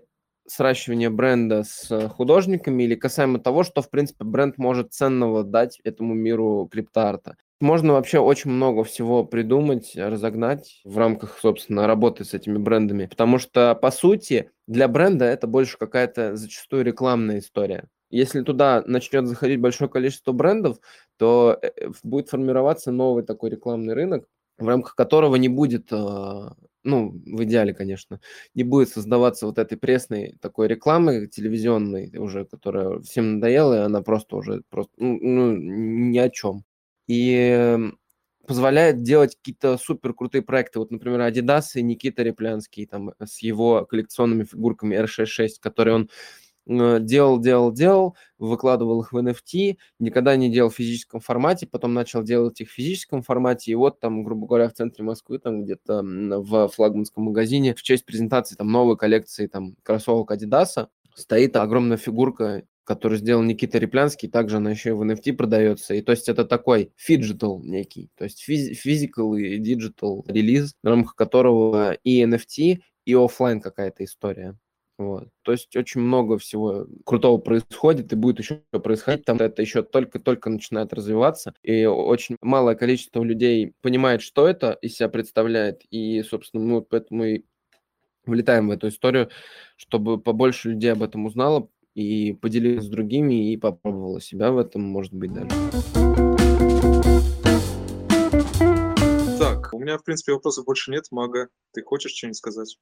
[0.51, 6.13] сращивания бренда с художниками или касаемо того, что, в принципе, бренд может ценного дать этому
[6.13, 7.37] миру криптоарта.
[7.61, 13.37] Можно вообще очень много всего придумать, разогнать в рамках, собственно, работы с этими брендами, потому
[13.37, 17.85] что, по сути, для бренда это больше какая-то зачастую рекламная история.
[18.09, 20.79] Если туда начнет заходить большое количество брендов,
[21.17, 24.25] то э, будет формироваться новый такой рекламный рынок,
[24.61, 28.19] в рамках которого не будет, а, ну, в идеале, конечно,
[28.55, 34.01] не будет создаваться вот этой пресной такой рекламы телевизионной уже, которая всем надоела, и она
[34.01, 36.63] просто уже просто, ну, ну ни о чем.
[37.07, 37.77] И
[38.47, 40.79] позволяет делать какие-то супер крутые проекты.
[40.79, 46.40] Вот, например, Adidas и Никита Реплянский там с его коллекционными фигурками R66, которые он Э,
[46.65, 52.23] делал, делал, делал, выкладывал их в NFT, никогда не делал в физическом формате, потом начал
[52.23, 56.01] делать их в физическом формате, и вот там, грубо говоря, в центре Москвы, там где-то
[56.03, 62.63] в флагманском магазине в честь презентации там новой коллекции там кроссовок Adidas стоит огромная фигурка
[62.83, 65.93] который сделал Никита Реплянский, также она еще и в NFT продается.
[65.93, 71.15] И то есть это такой phygital некий, то есть physical и digital релиз, в рамках
[71.15, 74.57] которого и NFT, и офлайн какая-то история.
[74.97, 75.29] Вот.
[75.41, 79.25] То есть очень много всего крутого происходит и будет еще происходить.
[79.25, 81.53] Там это еще только-только начинает развиваться.
[81.63, 85.81] И очень малое количество людей понимает, что это из себя представляет.
[85.89, 87.43] И, собственно, мы поэтому и
[88.25, 89.29] влетаем в эту историю,
[89.75, 94.81] чтобы побольше людей об этом узнало и поделилось с другими и попробовало себя в этом,
[94.83, 95.49] может быть, даже.
[99.39, 101.47] Так, у меня, в принципе, вопросов больше нет, Мага.
[101.73, 102.77] Ты хочешь что-нибудь сказать?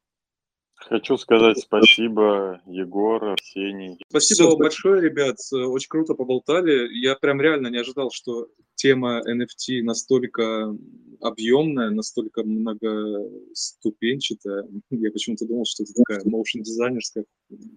[0.88, 3.98] Хочу сказать спасибо, Егор, Арсений.
[4.10, 5.36] Спасибо вам большое, ребят.
[5.52, 6.88] Очень круто поболтали.
[6.98, 10.74] Я прям реально не ожидал, что тема NFT настолько
[11.20, 14.70] объемная, настолько многоступенчатая.
[14.90, 17.26] Я почему-то думал, что это такая motion дизайнерская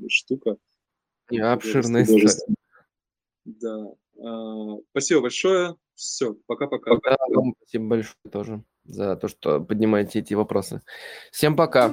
[0.09, 0.57] штука.
[1.31, 2.31] И обширная история.
[3.45, 3.93] Да.
[4.25, 5.75] А, спасибо большое.
[5.95, 6.95] Все, пока-пока.
[6.95, 7.17] Пока.
[7.59, 10.83] Спасибо большое тоже за то, что поднимаете эти вопросы.
[11.31, 11.91] Всем пока.